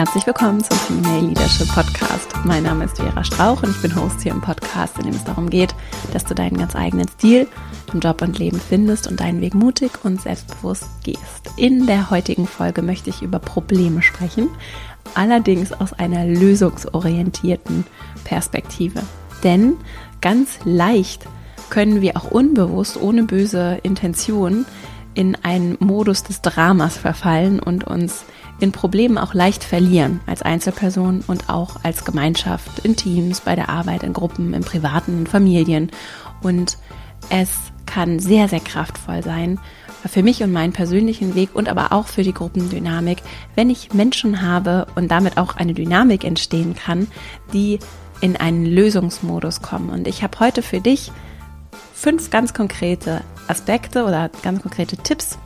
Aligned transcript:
Herzlich 0.00 0.26
willkommen 0.26 0.64
zum 0.64 0.78
Female 0.78 1.26
Leadership 1.26 1.68
Podcast. 1.74 2.32
Mein 2.46 2.62
Name 2.62 2.86
ist 2.86 2.96
Vera 2.96 3.22
Strauch 3.22 3.62
und 3.62 3.68
ich 3.68 3.82
bin 3.82 3.94
Host 3.94 4.22
hier 4.22 4.32
im 4.32 4.40
Podcast, 4.40 4.96
in 4.96 5.04
dem 5.04 5.14
es 5.14 5.24
darum 5.24 5.50
geht, 5.50 5.74
dass 6.14 6.24
du 6.24 6.34
deinen 6.34 6.56
ganz 6.56 6.74
eigenen 6.74 7.06
Stil 7.06 7.46
im 7.92 8.00
Job 8.00 8.22
und 8.22 8.38
Leben 8.38 8.58
findest 8.58 9.06
und 9.08 9.20
deinen 9.20 9.42
Weg 9.42 9.52
mutig 9.52 9.90
und 10.02 10.22
selbstbewusst 10.22 10.88
gehst. 11.04 11.50
In 11.58 11.86
der 11.86 12.08
heutigen 12.08 12.46
Folge 12.46 12.80
möchte 12.80 13.10
ich 13.10 13.20
über 13.20 13.38
Probleme 13.40 14.00
sprechen, 14.00 14.48
allerdings 15.12 15.70
aus 15.74 15.92
einer 15.92 16.24
lösungsorientierten 16.24 17.84
Perspektive. 18.24 19.02
Denn 19.44 19.76
ganz 20.22 20.60
leicht 20.64 21.26
können 21.68 22.00
wir 22.00 22.16
auch 22.16 22.30
unbewusst, 22.30 22.98
ohne 22.98 23.24
böse 23.24 23.78
Intention, 23.82 24.64
in 25.12 25.36
einen 25.42 25.76
Modus 25.78 26.22
des 26.22 26.40
Dramas 26.40 26.96
verfallen 26.96 27.60
und 27.60 27.84
uns 27.84 28.24
in 28.60 28.72
Problemen 28.72 29.18
auch 29.18 29.34
leicht 29.34 29.64
verlieren, 29.64 30.20
als 30.26 30.42
Einzelperson 30.42 31.24
und 31.26 31.48
auch 31.48 31.76
als 31.82 32.04
Gemeinschaft, 32.04 32.80
in 32.84 32.94
Teams, 32.94 33.40
bei 33.40 33.54
der 33.54 33.68
Arbeit, 33.68 34.02
in 34.02 34.12
Gruppen, 34.12 34.54
in 34.54 34.62
privaten 34.62 35.20
in 35.20 35.26
Familien. 35.26 35.90
Und 36.42 36.78
es 37.30 37.50
kann 37.86 38.18
sehr, 38.18 38.48
sehr 38.48 38.60
kraftvoll 38.60 39.22
sein, 39.22 39.58
für 40.06 40.22
mich 40.22 40.42
und 40.42 40.52
meinen 40.52 40.72
persönlichen 40.72 41.34
Weg 41.34 41.50
und 41.54 41.68
aber 41.68 41.92
auch 41.92 42.06
für 42.06 42.22
die 42.22 42.32
Gruppendynamik, 42.32 43.18
wenn 43.54 43.68
ich 43.68 43.92
Menschen 43.92 44.40
habe 44.42 44.86
und 44.94 45.10
damit 45.10 45.36
auch 45.36 45.56
eine 45.56 45.74
Dynamik 45.74 46.24
entstehen 46.24 46.74
kann, 46.74 47.06
die 47.52 47.78
in 48.20 48.36
einen 48.36 48.64
Lösungsmodus 48.64 49.62
kommen. 49.62 49.90
Und 49.90 50.06
ich 50.06 50.22
habe 50.22 50.38
heute 50.40 50.62
für 50.62 50.80
dich 50.80 51.12
fünf 51.94 52.30
ganz 52.30 52.54
konkrete 52.54 53.22
Aspekte 53.46 54.04
oder 54.04 54.30
ganz 54.42 54.62
konkrete 54.62 54.96
Tipps. 54.96 55.38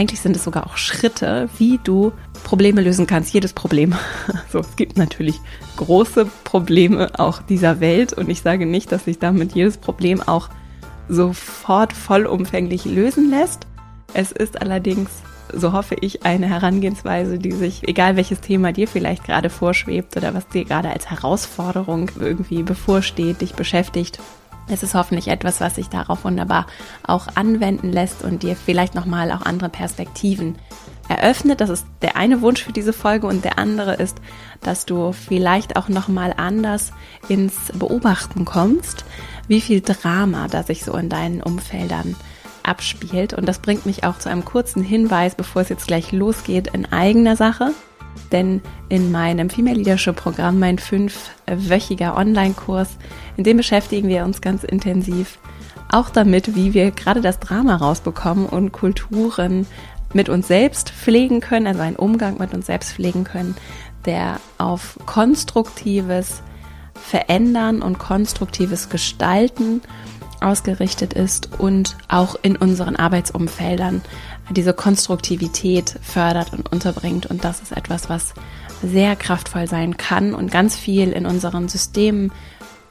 Eigentlich 0.00 0.20
sind 0.22 0.34
es 0.34 0.44
sogar 0.44 0.66
auch 0.66 0.78
Schritte, 0.78 1.50
wie 1.58 1.78
du 1.84 2.12
Probleme 2.42 2.80
lösen 2.80 3.06
kannst, 3.06 3.34
jedes 3.34 3.52
Problem. 3.52 3.94
So, 4.50 4.60
es 4.60 4.74
gibt 4.76 4.96
natürlich 4.96 5.38
große 5.76 6.24
Probleme 6.42 7.10
auch 7.18 7.42
dieser 7.42 7.80
Welt 7.80 8.14
und 8.14 8.30
ich 8.30 8.40
sage 8.40 8.64
nicht, 8.64 8.92
dass 8.92 9.04
sich 9.04 9.18
damit 9.18 9.52
jedes 9.52 9.76
Problem 9.76 10.22
auch 10.22 10.48
sofort 11.10 11.92
vollumfänglich 11.92 12.86
lösen 12.86 13.28
lässt. 13.28 13.66
Es 14.14 14.32
ist 14.32 14.62
allerdings, 14.62 15.10
so 15.52 15.74
hoffe 15.74 15.96
ich, 16.00 16.24
eine 16.24 16.48
Herangehensweise, 16.48 17.38
die 17.38 17.52
sich, 17.52 17.86
egal 17.86 18.16
welches 18.16 18.40
Thema 18.40 18.72
dir 18.72 18.88
vielleicht 18.88 19.24
gerade 19.24 19.50
vorschwebt 19.50 20.16
oder 20.16 20.32
was 20.32 20.48
dir 20.48 20.64
gerade 20.64 20.88
als 20.88 21.10
Herausforderung 21.10 22.10
irgendwie 22.18 22.62
bevorsteht, 22.62 23.42
dich 23.42 23.52
beschäftigt, 23.52 24.18
es 24.70 24.82
ist 24.82 24.94
hoffentlich 24.94 25.28
etwas, 25.28 25.60
was 25.60 25.74
sich 25.74 25.88
darauf 25.88 26.24
wunderbar 26.24 26.66
auch 27.06 27.28
anwenden 27.34 27.92
lässt 27.92 28.22
und 28.22 28.42
dir 28.42 28.56
vielleicht 28.56 28.94
nochmal 28.94 29.32
auch 29.32 29.42
andere 29.42 29.68
Perspektiven 29.68 30.56
eröffnet. 31.08 31.60
Das 31.60 31.70
ist 31.70 31.86
der 32.02 32.16
eine 32.16 32.40
Wunsch 32.40 32.62
für 32.62 32.72
diese 32.72 32.92
Folge 32.92 33.26
und 33.26 33.44
der 33.44 33.58
andere 33.58 33.94
ist, 33.94 34.18
dass 34.60 34.86
du 34.86 35.12
vielleicht 35.12 35.76
auch 35.76 35.88
nochmal 35.88 36.34
anders 36.36 36.92
ins 37.28 37.54
Beobachten 37.74 38.44
kommst, 38.44 39.04
wie 39.48 39.60
viel 39.60 39.80
Drama 39.80 40.46
da 40.48 40.62
sich 40.62 40.84
so 40.84 40.94
in 40.96 41.08
deinen 41.08 41.42
Umfeldern 41.42 42.16
abspielt. 42.62 43.34
Und 43.34 43.46
das 43.46 43.58
bringt 43.58 43.86
mich 43.86 44.04
auch 44.04 44.18
zu 44.18 44.28
einem 44.28 44.44
kurzen 44.44 44.82
Hinweis, 44.82 45.34
bevor 45.34 45.62
es 45.62 45.68
jetzt 45.68 45.86
gleich 45.86 46.12
losgeht, 46.12 46.68
in 46.68 46.90
eigener 46.92 47.36
Sache. 47.36 47.72
Denn 48.32 48.60
in 48.88 49.10
meinem 49.10 49.50
Female 49.50 49.76
Leadership 49.76 50.16
Programm, 50.16 50.58
mein 50.58 50.78
fünfwöchiger 50.78 52.16
Online-Kurs, 52.16 52.96
in 53.36 53.44
dem 53.44 53.56
beschäftigen 53.56 54.08
wir 54.08 54.24
uns 54.24 54.40
ganz 54.40 54.64
intensiv 54.64 55.38
auch 55.88 56.10
damit, 56.10 56.54
wie 56.54 56.72
wir 56.72 56.90
gerade 56.92 57.20
das 57.20 57.40
Drama 57.40 57.76
rausbekommen 57.76 58.46
und 58.46 58.72
Kulturen 58.72 59.66
mit 60.12 60.28
uns 60.28 60.48
selbst 60.48 60.90
pflegen 60.90 61.40
können, 61.40 61.66
also 61.66 61.80
einen 61.80 61.96
Umgang 61.96 62.38
mit 62.38 62.54
uns 62.54 62.66
selbst 62.66 62.92
pflegen 62.92 63.24
können, 63.24 63.56
der 64.04 64.40
auf 64.58 64.98
konstruktives 65.06 66.42
Verändern 66.94 67.82
und 67.82 67.98
konstruktives 67.98 68.88
Gestalten 68.88 69.82
ausgerichtet 70.42 71.12
ist 71.12 71.50
und 71.58 71.96
auch 72.08 72.36
in 72.42 72.56
unseren 72.56 72.96
Arbeitsumfeldern 72.96 74.02
diese 74.50 74.72
Konstruktivität 74.72 75.96
fördert 76.02 76.52
und 76.52 76.72
unterbringt. 76.72 77.26
Und 77.26 77.44
das 77.44 77.60
ist 77.60 77.72
etwas, 77.72 78.08
was 78.08 78.34
sehr 78.82 79.16
kraftvoll 79.16 79.68
sein 79.68 79.96
kann 79.96 80.34
und 80.34 80.50
ganz 80.50 80.76
viel 80.76 81.12
in 81.12 81.26
unseren 81.26 81.68
Systemen 81.68 82.32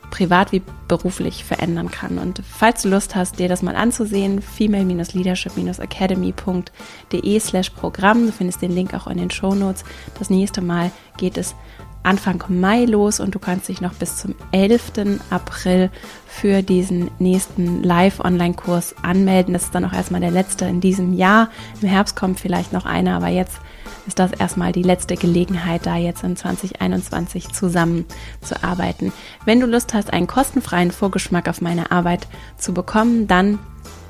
privat 0.10 0.52
wie 0.52 0.64
beruflich 0.88 1.44
verändern 1.44 1.92
kann. 1.92 2.18
Und 2.18 2.42
falls 2.48 2.82
du 2.82 2.90
Lust 2.90 3.16
hast, 3.16 3.38
dir 3.40 3.48
das 3.48 3.62
mal 3.62 3.76
anzusehen, 3.76 4.42
female-leadership-academy.de 4.42 7.40
slash 7.40 7.70
Programm, 7.72 8.26
du 8.26 8.32
findest 8.32 8.62
den 8.62 8.72
Link 8.72 8.94
auch 8.94 9.08
in 9.08 9.18
den 9.18 9.32
Show 9.32 9.54
Notes. 9.54 9.84
Das 10.18 10.30
nächste 10.30 10.62
Mal 10.62 10.92
geht 11.18 11.38
es 11.38 11.56
Anfang 12.04 12.44
Mai 12.48 12.86
los 12.86 13.20
und 13.20 13.36
du 13.36 13.40
kannst 13.40 13.68
dich 13.68 13.82
noch 13.82 13.94
bis 13.94 14.18
zum 14.18 14.36
11. 14.52 15.20
April 15.30 15.90
für 16.28 16.62
diesen 16.62 17.12
nächsten 17.20 17.84
Live-Online-Kurs 17.84 18.96
anmelden. 19.02 19.54
Das 19.54 19.64
ist 19.64 19.76
dann 19.76 19.86
auch 19.86 19.94
erstmal 19.94 20.22
der 20.22 20.32
letzte 20.32 20.66
in 20.66 20.82
diesem 20.82 21.14
Jahr. 21.14 21.50
Im 21.82 21.90
Herbst 21.90 22.16
kommt 22.16 22.40
vielleicht 22.40 22.74
noch 22.74 22.86
einer, 22.86 23.16
aber 23.18 23.28
jetzt 23.28 23.60
ist 24.08 24.20
das 24.20 24.32
erstmal 24.32 24.72
die 24.72 24.84
letzte 24.84 25.16
Gelegenheit, 25.16 25.86
da 25.86 25.96
jetzt 25.98 26.24
in 26.24 26.36
2021 26.36 27.50
zusammenzuarbeiten. 27.50 29.12
Wenn 29.46 29.60
du 29.60 29.68
Lust 29.68 29.94
hast, 29.94 30.12
einen 30.12 30.28
kostenfreien 30.28 30.92
Vorgeschmack 30.92 31.48
auf 31.48 31.62
meine 31.62 31.92
Arbeit 31.92 32.28
zu 32.58 32.74
bekommen, 32.74 33.28
dann 33.28 33.60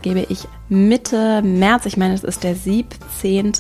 gebe 0.02 0.26
ich 0.30 0.48
Mitte 0.70 1.42
März, 1.42 1.86
ich 1.86 1.98
meine, 1.98 2.14
es 2.14 2.24
ist 2.24 2.44
der 2.44 2.56
17. 2.56 3.54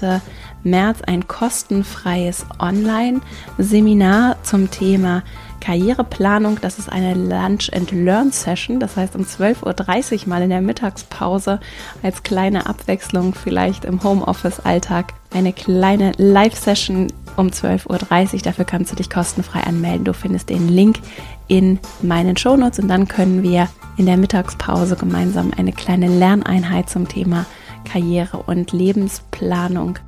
März, 0.63 1.01
ein 1.01 1.27
kostenfreies 1.27 2.45
Online-Seminar 2.59 4.37
zum 4.43 4.69
Thema 4.71 5.23
Karriereplanung. 5.59 6.59
Das 6.61 6.79
ist 6.79 6.91
eine 6.91 7.13
Lunch 7.13 7.71
and 7.73 7.91
Learn 7.91 8.31
Session. 8.31 8.79
Das 8.79 8.95
heißt 8.95 9.15
um 9.15 9.23
12.30 9.23 10.23
Uhr 10.23 10.29
mal 10.29 10.41
in 10.41 10.49
der 10.49 10.61
Mittagspause 10.61 11.59
als 12.03 12.23
kleine 12.23 12.65
Abwechslung 12.65 13.33
vielleicht 13.33 13.85
im 13.85 14.03
Homeoffice-Alltag 14.03 15.13
eine 15.33 15.53
kleine 15.53 16.11
Live-Session 16.17 17.07
um 17.35 17.47
12.30 17.47 18.33
Uhr. 18.33 18.41
Dafür 18.41 18.65
kannst 18.65 18.91
du 18.91 18.95
dich 18.95 19.09
kostenfrei 19.09 19.61
anmelden. 19.61 20.05
Du 20.05 20.13
findest 20.13 20.49
den 20.49 20.67
Link 20.67 20.99
in 21.47 21.79
meinen 22.01 22.37
Shownotes 22.37 22.79
und 22.79 22.87
dann 22.87 23.07
können 23.07 23.43
wir 23.43 23.67
in 23.97 24.05
der 24.05 24.17
Mittagspause 24.17 24.95
gemeinsam 24.95 25.51
eine 25.57 25.73
kleine 25.73 26.07
Lerneinheit 26.07 26.89
zum 26.89 27.07
Thema 27.07 27.45
Karriere 27.85 28.37
und 28.37 28.71
Lebensplanung 28.71 29.99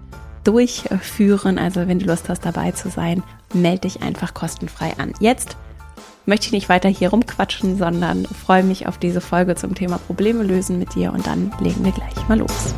durchführen. 0.43 1.57
Also 1.57 1.87
wenn 1.87 1.99
du 1.99 2.05
Lust 2.05 2.29
hast 2.29 2.45
dabei 2.45 2.71
zu 2.71 2.89
sein, 2.89 3.23
melde 3.53 3.81
dich 3.81 4.01
einfach 4.01 4.33
kostenfrei 4.33 4.93
an. 4.97 5.13
Jetzt 5.19 5.57
möchte 6.25 6.47
ich 6.47 6.51
nicht 6.51 6.69
weiter 6.69 6.89
hier 6.89 7.09
rumquatschen, 7.09 7.77
sondern 7.77 8.25
freue 8.25 8.63
mich 8.63 8.87
auf 8.87 8.97
diese 8.97 9.21
Folge 9.21 9.55
zum 9.55 9.75
Thema 9.75 9.97
Probleme 9.97 10.43
lösen 10.43 10.79
mit 10.79 10.95
dir 10.95 11.13
und 11.13 11.27
dann 11.27 11.51
legen 11.59 11.83
wir 11.83 11.91
gleich 11.91 12.27
mal 12.27 12.39
los. 12.39 12.73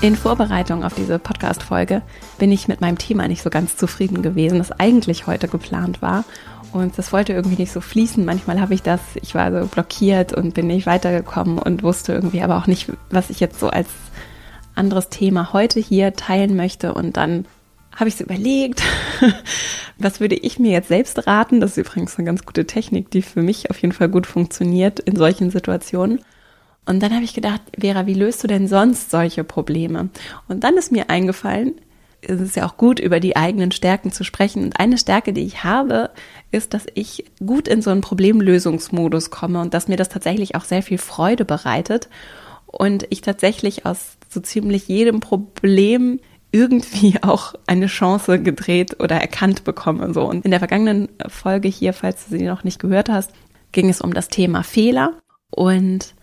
In 0.00 0.16
Vorbereitung 0.16 0.82
auf 0.82 0.94
diese 0.94 1.20
Podcast-Folge 1.20 2.02
bin 2.38 2.50
ich 2.50 2.66
mit 2.66 2.80
meinem 2.80 2.98
Thema 2.98 3.28
nicht 3.28 3.40
so 3.40 3.50
ganz 3.50 3.76
zufrieden 3.76 4.20
gewesen, 4.20 4.58
das 4.58 4.72
eigentlich 4.72 5.28
heute 5.28 5.46
geplant 5.46 6.02
war. 6.02 6.24
Und 6.72 6.98
das 6.98 7.12
wollte 7.12 7.34
irgendwie 7.34 7.60
nicht 7.60 7.70
so 7.70 7.80
fließen. 7.80 8.24
Manchmal 8.24 8.60
habe 8.60 8.74
ich 8.74 8.82
das, 8.82 9.00
ich 9.20 9.36
war 9.36 9.52
so 9.52 9.66
blockiert 9.68 10.32
und 10.32 10.54
bin 10.54 10.66
nicht 10.66 10.86
weitergekommen 10.86 11.58
und 11.58 11.84
wusste 11.84 12.14
irgendwie 12.14 12.42
aber 12.42 12.56
auch 12.56 12.66
nicht, 12.66 12.90
was 13.10 13.30
ich 13.30 13.38
jetzt 13.38 13.60
so 13.60 13.68
als 13.68 13.88
anderes 14.74 15.08
Thema 15.08 15.52
heute 15.52 15.80
hier 15.80 16.14
teilen 16.14 16.56
möchte. 16.56 16.94
Und 16.94 17.16
dann 17.16 17.46
habe 17.94 18.08
ich 18.08 18.16
so 18.16 18.24
überlegt, 18.24 18.82
was 19.98 20.20
würde 20.20 20.34
ich 20.34 20.58
mir 20.58 20.72
jetzt 20.72 20.88
selbst 20.88 21.26
raten? 21.26 21.60
Das 21.60 21.72
ist 21.72 21.86
übrigens 21.86 22.16
eine 22.16 22.26
ganz 22.26 22.44
gute 22.44 22.66
Technik, 22.66 23.10
die 23.10 23.22
für 23.22 23.42
mich 23.42 23.70
auf 23.70 23.78
jeden 23.80 23.92
Fall 23.92 24.08
gut 24.08 24.26
funktioniert 24.26 25.00
in 25.00 25.16
solchen 25.16 25.50
Situationen. 25.50 26.20
Und 26.84 27.02
dann 27.02 27.14
habe 27.14 27.24
ich 27.24 27.34
gedacht, 27.34 27.60
Vera, 27.78 28.06
wie 28.06 28.14
löst 28.14 28.42
du 28.42 28.48
denn 28.48 28.66
sonst 28.66 29.10
solche 29.10 29.44
Probleme? 29.44 30.08
Und 30.48 30.64
dann 30.64 30.76
ist 30.76 30.90
mir 30.90 31.10
eingefallen, 31.10 31.74
es 32.22 32.40
ist 32.40 32.56
ja 32.56 32.66
auch 32.66 32.76
gut, 32.76 33.00
über 33.00 33.20
die 33.20 33.36
eigenen 33.36 33.72
Stärken 33.72 34.12
zu 34.12 34.24
sprechen. 34.24 34.64
Und 34.64 34.78
eine 34.78 34.96
Stärke, 34.96 35.32
die 35.32 35.44
ich 35.44 35.64
habe, 35.64 36.10
ist, 36.50 36.72
dass 36.72 36.86
ich 36.94 37.24
gut 37.44 37.66
in 37.68 37.82
so 37.82 37.90
einen 37.90 38.00
Problemlösungsmodus 38.00 39.30
komme 39.30 39.60
und 39.60 39.74
dass 39.74 39.88
mir 39.88 39.96
das 39.96 40.08
tatsächlich 40.08 40.54
auch 40.54 40.64
sehr 40.64 40.82
viel 40.82 40.98
Freude 40.98 41.44
bereitet. 41.44 42.08
Und 42.66 43.06
ich 43.10 43.20
tatsächlich 43.20 43.86
aus 43.86 44.16
so 44.32 44.40
ziemlich 44.40 44.88
jedem 44.88 45.20
Problem 45.20 46.20
irgendwie 46.52 47.14
auch 47.22 47.54
eine 47.66 47.86
Chance 47.86 48.40
gedreht 48.40 49.00
oder 49.00 49.16
erkannt 49.16 49.64
bekomme. 49.64 50.12
So. 50.14 50.22
Und 50.24 50.44
in 50.44 50.50
der 50.50 50.60
vergangenen 50.60 51.08
Folge 51.28 51.68
hier, 51.68 51.92
falls 51.92 52.28
du 52.28 52.38
sie 52.38 52.44
noch 52.44 52.64
nicht 52.64 52.78
gehört 52.78 53.08
hast, 53.08 53.32
ging 53.72 53.88
es 53.88 54.00
um 54.00 54.14
das 54.14 54.28
Thema 54.28 54.62
Fehler. 54.62 55.14
Und 55.50 56.14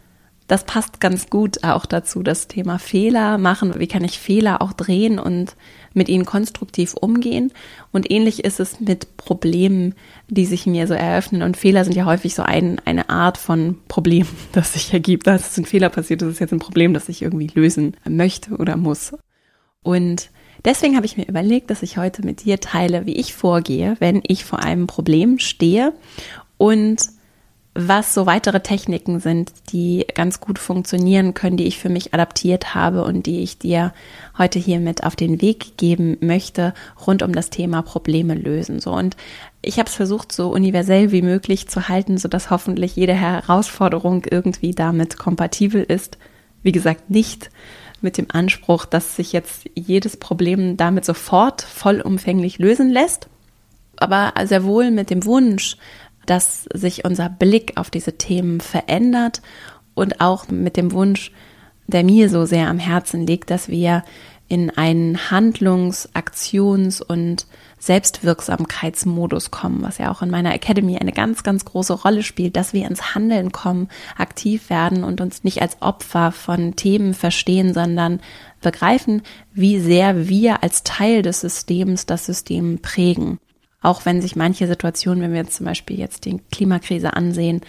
das 0.47 0.63
passt 0.63 0.99
ganz 0.99 1.29
gut 1.29 1.63
auch 1.63 1.85
dazu, 1.85 2.23
das 2.23 2.47
Thema 2.47 2.79
Fehler 2.79 3.37
machen. 3.37 3.79
Wie 3.79 3.87
kann 3.87 4.03
ich 4.03 4.19
Fehler 4.19 4.61
auch 4.61 4.73
drehen 4.73 5.19
und 5.19 5.55
mit 5.93 6.09
ihnen 6.09 6.25
konstruktiv 6.25 6.93
umgehen? 6.93 7.51
Und 7.91 8.09
ähnlich 8.11 8.43
ist 8.43 8.59
es 8.59 8.79
mit 8.79 9.17
Problemen, 9.17 9.95
die 10.27 10.45
sich 10.45 10.65
mir 10.65 10.87
so 10.87 10.93
eröffnen. 10.93 11.41
Und 11.41 11.57
Fehler 11.57 11.83
sind 11.83 11.95
ja 11.95 12.05
häufig 12.05 12.35
so 12.35 12.43
ein, 12.43 12.79
eine 12.85 13.09
Art 13.09 13.37
von 13.37 13.77
Problem, 13.87 14.27
das 14.51 14.73
sich 14.73 14.93
ergibt. 14.93 15.27
Das 15.27 15.51
ist 15.51 15.57
ein 15.57 15.65
Fehler 15.65 15.89
passiert, 15.89 16.21
das 16.21 16.29
ist 16.29 16.39
jetzt 16.39 16.53
ein 16.53 16.59
Problem, 16.59 16.93
das 16.93 17.09
ich 17.09 17.21
irgendwie 17.21 17.51
lösen 17.53 17.95
möchte 18.07 18.55
oder 18.55 18.77
muss. 18.77 19.13
Und 19.81 20.29
Deswegen 20.65 20.97
habe 20.97 21.05
ich 21.05 21.15
mir 21.15 21.25
überlegt, 21.25 21.69
dass 21.69 21.83
ich 21.83 21.97
heute 21.97 22.25
mit 22.25 22.43
dir 22.43 22.59
teile, 22.59 23.05
wie 23.05 23.15
ich 23.15 23.33
vorgehe, 23.33 23.95
wenn 23.99 24.21
ich 24.27 24.43
vor 24.43 24.59
einem 24.59 24.87
Problem 24.87 25.39
stehe 25.39 25.93
und 26.57 26.99
was 27.87 28.13
so 28.13 28.25
weitere 28.25 28.59
Techniken 28.59 29.19
sind, 29.19 29.51
die 29.71 30.05
ganz 30.13 30.39
gut 30.39 30.59
funktionieren 30.59 31.33
können, 31.33 31.57
die 31.57 31.67
ich 31.67 31.77
für 31.77 31.89
mich 31.89 32.13
adaptiert 32.13 32.75
habe 32.75 33.03
und 33.03 33.25
die 33.25 33.41
ich 33.41 33.57
dir 33.57 33.93
heute 34.37 34.59
hier 34.59 34.79
mit 34.79 35.03
auf 35.03 35.15
den 35.15 35.41
Weg 35.41 35.77
geben 35.77 36.17
möchte, 36.19 36.73
rund 37.05 37.23
um 37.23 37.33
das 37.33 37.49
Thema 37.49 37.81
Probleme 37.81 38.35
lösen. 38.35 38.79
So 38.79 38.91
und 38.91 39.15
ich 39.61 39.79
habe 39.79 39.89
es 39.89 39.95
versucht, 39.95 40.31
so 40.31 40.49
universell 40.51 41.11
wie 41.11 41.21
möglich 41.21 41.67
zu 41.67 41.87
halten, 41.87 42.17
so 42.17 42.27
dass 42.27 42.49
hoffentlich 42.49 42.95
jede 42.95 43.13
Herausforderung 43.13 44.25
irgendwie 44.29 44.71
damit 44.71 45.17
kompatibel 45.17 45.83
ist. 45.83 46.17
Wie 46.63 46.71
gesagt, 46.71 47.09
nicht 47.09 47.49
mit 48.01 48.17
dem 48.17 48.27
Anspruch, 48.29 48.85
dass 48.85 49.15
sich 49.15 49.33
jetzt 49.33 49.69
jedes 49.75 50.17
Problem 50.17 50.77
damit 50.77 51.05
sofort 51.05 51.61
vollumfänglich 51.61 52.59
lösen 52.59 52.89
lässt, 52.89 53.27
aber 53.97 54.33
sehr 54.45 54.63
wohl 54.63 54.91
mit 54.91 55.09
dem 55.09 55.25
Wunsch, 55.25 55.77
dass 56.29 56.65
sich 56.73 57.05
unser 57.05 57.29
Blick 57.29 57.73
auf 57.75 57.89
diese 57.89 58.17
Themen 58.17 58.61
verändert 58.61 59.41
und 59.95 60.21
auch 60.21 60.47
mit 60.49 60.77
dem 60.77 60.91
Wunsch, 60.91 61.31
der 61.87 62.03
mir 62.03 62.29
so 62.29 62.45
sehr 62.45 62.67
am 62.67 62.79
Herzen 62.79 63.25
liegt, 63.25 63.49
dass 63.49 63.67
wir 63.69 64.03
in 64.47 64.71
einen 64.71 65.31
Handlungs-, 65.31 66.09
Aktions- 66.13 67.01
und 67.01 67.45
Selbstwirksamkeitsmodus 67.77 69.51
kommen, 69.51 69.83
was 69.83 69.99
ja 69.99 70.11
auch 70.11 70.21
in 70.21 70.29
meiner 70.29 70.53
Academy 70.53 70.97
eine 70.97 71.11
ganz, 71.11 71.43
ganz 71.43 71.65
große 71.65 71.93
Rolle 71.93 72.23
spielt, 72.23 72.55
dass 72.55 72.73
wir 72.73 72.87
ins 72.87 73.15
Handeln 73.15 73.51
kommen, 73.51 73.89
aktiv 74.17 74.69
werden 74.69 75.03
und 75.03 75.21
uns 75.21 75.43
nicht 75.43 75.61
als 75.61 75.81
Opfer 75.81 76.31
von 76.31 76.75
Themen 76.75 77.13
verstehen, 77.13 77.73
sondern 77.73 78.19
begreifen, 78.61 79.21
wie 79.53 79.79
sehr 79.79 80.27
wir 80.27 80.63
als 80.63 80.83
Teil 80.83 81.21
des 81.21 81.41
Systems 81.41 82.05
das 82.05 82.25
System 82.25 82.79
prägen. 82.81 83.39
Auch 83.81 84.05
wenn 84.05 84.21
sich 84.21 84.35
manche 84.35 84.67
Situationen, 84.67 85.23
wenn 85.23 85.33
wir 85.33 85.47
zum 85.47 85.65
Beispiel 85.65 85.97
jetzt 85.97 86.25
die 86.25 86.41
Klimakrise 86.51 87.13
ansehen, 87.13 87.61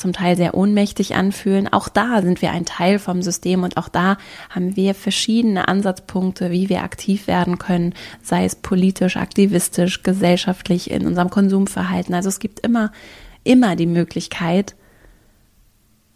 zum 0.00 0.12
Teil 0.12 0.36
sehr 0.36 0.54
ohnmächtig 0.54 1.14
anfühlen. 1.14 1.68
Auch 1.68 1.88
da 1.88 2.22
sind 2.22 2.42
wir 2.42 2.50
ein 2.50 2.64
Teil 2.64 2.98
vom 2.98 3.22
System 3.22 3.62
und 3.62 3.76
auch 3.76 3.88
da 3.88 4.16
haben 4.48 4.74
wir 4.74 4.94
verschiedene 4.94 5.68
Ansatzpunkte, 5.68 6.50
wie 6.50 6.68
wir 6.68 6.82
aktiv 6.82 7.26
werden 7.26 7.58
können, 7.58 7.94
sei 8.22 8.44
es 8.44 8.56
politisch, 8.56 9.16
aktivistisch, 9.16 10.02
gesellschaftlich 10.02 10.90
in 10.90 11.06
unserem 11.06 11.30
Konsumverhalten. 11.30 12.14
Also 12.14 12.30
es 12.30 12.38
gibt 12.38 12.60
immer, 12.60 12.90
immer 13.44 13.76
die 13.76 13.86
Möglichkeit, 13.86 14.74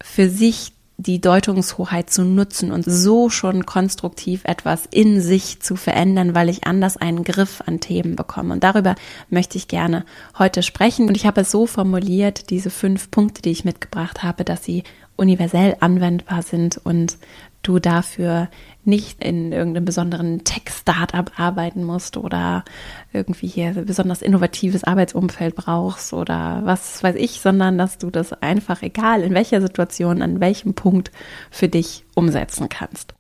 für 0.03 0.29
sich 0.29 0.73
die 0.97 1.21
Deutungshoheit 1.21 2.11
zu 2.11 2.23
nutzen 2.23 2.71
und 2.71 2.85
so 2.85 3.29
schon 3.29 3.67
konstruktiv 3.67 4.43
etwas 4.45 4.87
in 4.91 5.21
sich 5.21 5.61
zu 5.61 5.75
verändern, 5.75 6.35
weil 6.35 6.49
ich 6.49 6.67
anders 6.67 6.97
einen 6.97 7.25
Griff 7.25 7.63
an 7.67 7.81
Themen 7.81 8.15
bekomme. 8.15 8.55
Und 8.55 8.63
darüber 8.63 8.95
möchte 9.29 9.59
ich 9.59 9.67
gerne 9.67 10.05
heute 10.39 10.63
sprechen. 10.63 11.09
Und 11.09 11.17
ich 11.17 11.27
habe 11.27 11.41
es 11.41 11.51
so 11.51 11.67
formuliert, 11.67 12.51
diese 12.51 12.71
fünf 12.71 13.11
Punkte, 13.11 13.43
die 13.43 13.51
ich 13.51 13.65
mitgebracht 13.65 14.23
habe, 14.23 14.45
dass 14.45 14.63
sie 14.63 14.85
universell 15.17 15.77
anwendbar 15.81 16.43
sind 16.43 16.81
und 16.83 17.19
du 17.63 17.79
dafür 17.79 18.49
nicht 18.85 19.25
in 19.25 19.53
irgendeinem 19.53 19.87
besonderen 19.87 20.45
Tech-Startup 20.45 21.31
arbeiten 21.39 21.85
musst 21.85 22.17
oder 22.17 22.65
irgendwie 23.13 23.47
hier 23.47 23.73
besonders 23.73 24.21
innovatives 24.21 24.85
Arbeitsumfeld 24.85 25.55
brauchst 25.55 26.13
oder 26.13 26.61
was 26.65 27.03
weiß 27.03 27.17
ich, 27.17 27.41
sondern 27.41 27.79
dass 27.79 27.99
du 27.99 28.11
das 28.11 28.33
einfach 28.35 28.83
egal 28.83 29.23
in 29.23 29.35
welcher 29.35 29.63
Situation, 29.63 30.21
an 30.21 30.41
welchem 30.41 30.75
Punkt 30.75 31.11
für 31.51 31.69
dich 31.69 32.05
umsetzen 32.15 32.69
kannst. 32.69 33.15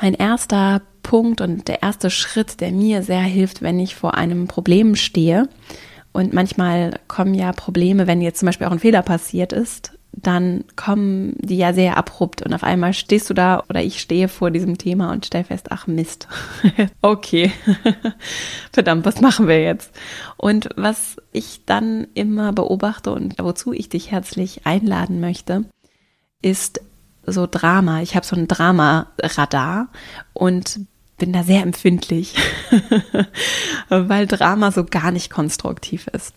Mein 0.00 0.14
erster 0.14 0.82
Punkt 1.02 1.40
und 1.40 1.66
der 1.66 1.82
erste 1.82 2.10
Schritt, 2.10 2.60
der 2.60 2.72
mir 2.72 3.02
sehr 3.02 3.22
hilft, 3.22 3.62
wenn 3.62 3.80
ich 3.80 3.94
vor 3.94 4.14
einem 4.14 4.46
Problem 4.46 4.94
stehe, 4.94 5.48
und 6.12 6.32
manchmal 6.32 6.98
kommen 7.06 7.34
ja 7.34 7.52
Probleme, 7.52 8.06
wenn 8.06 8.20
jetzt 8.20 8.40
zum 8.40 8.46
Beispiel 8.46 8.66
auch 8.66 8.72
ein 8.72 8.80
Fehler 8.80 9.02
passiert 9.02 9.52
ist, 9.52 9.92
dann 10.12 10.64
kommen 10.76 11.34
die 11.38 11.56
ja 11.56 11.72
sehr 11.72 11.96
abrupt 11.96 12.42
und 12.42 12.52
auf 12.52 12.64
einmal 12.64 12.92
stehst 12.92 13.30
du 13.30 13.34
da 13.34 13.62
oder 13.68 13.82
ich 13.82 14.00
stehe 14.00 14.28
vor 14.28 14.50
diesem 14.50 14.76
Thema 14.76 15.12
und 15.12 15.26
stell 15.26 15.44
fest, 15.44 15.68
ach 15.70 15.86
Mist. 15.86 16.26
okay. 17.00 17.52
Verdammt, 18.72 19.04
was 19.04 19.20
machen 19.20 19.46
wir 19.46 19.62
jetzt? 19.62 19.92
Und 20.36 20.68
was 20.76 21.16
ich 21.32 21.64
dann 21.64 22.06
immer 22.14 22.52
beobachte 22.52 23.12
und 23.12 23.36
wozu 23.38 23.72
ich 23.72 23.88
dich 23.88 24.10
herzlich 24.10 24.66
einladen 24.66 25.20
möchte, 25.20 25.64
ist 26.42 26.80
so 27.24 27.46
Drama. 27.46 28.02
Ich 28.02 28.16
habe 28.16 28.26
so 28.26 28.34
ein 28.34 28.48
Drama-Radar 28.48 29.88
und 30.32 30.80
bin 31.18 31.32
da 31.32 31.44
sehr 31.44 31.62
empfindlich, 31.62 32.34
weil 33.88 34.26
Drama 34.26 34.72
so 34.72 34.84
gar 34.84 35.12
nicht 35.12 35.30
konstruktiv 35.30 36.08
ist. 36.08 36.34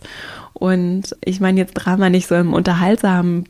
Und 0.54 1.16
ich 1.24 1.40
meine 1.40 1.60
jetzt 1.60 1.74
Drama 1.74 2.10
nicht 2.10 2.28
so 2.28 2.36
im 2.36 2.54
unterhaltsamen 2.54 3.48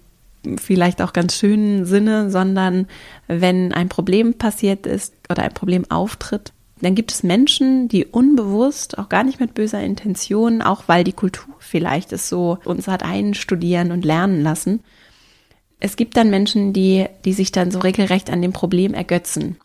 vielleicht 0.57 1.01
auch 1.01 1.13
ganz 1.13 1.35
schönen 1.35 1.85
Sinne, 1.85 2.29
sondern 2.29 2.87
wenn 3.27 3.73
ein 3.73 3.89
Problem 3.89 4.35
passiert 4.35 4.85
ist 4.85 5.13
oder 5.29 5.43
ein 5.43 5.53
Problem 5.53 5.89
auftritt, 5.89 6.53
dann 6.81 6.95
gibt 6.95 7.11
es 7.11 7.23
Menschen, 7.23 7.87
die 7.87 8.05
unbewusst, 8.05 8.97
auch 8.97 9.07
gar 9.07 9.23
nicht 9.23 9.39
mit 9.39 9.53
böser 9.53 9.81
Intention, 9.81 10.61
auch 10.61 10.83
weil 10.87 11.03
die 11.03 11.13
Kultur 11.13 11.55
vielleicht 11.59 12.11
es 12.11 12.27
so 12.27 12.57
uns 12.65 12.87
hat 12.87 13.03
einstudieren 13.03 13.91
und 13.91 14.03
lernen 14.03 14.43
lassen. 14.43 14.81
Es 15.79 15.95
gibt 15.95 16.17
dann 16.17 16.29
Menschen, 16.29 16.73
die, 16.73 17.05
die 17.25 17.33
sich 17.33 17.51
dann 17.51 17.71
so 17.71 17.79
regelrecht 17.79 18.29
an 18.29 18.41
dem 18.41 18.53
Problem 18.53 18.93
ergötzen 18.93 19.57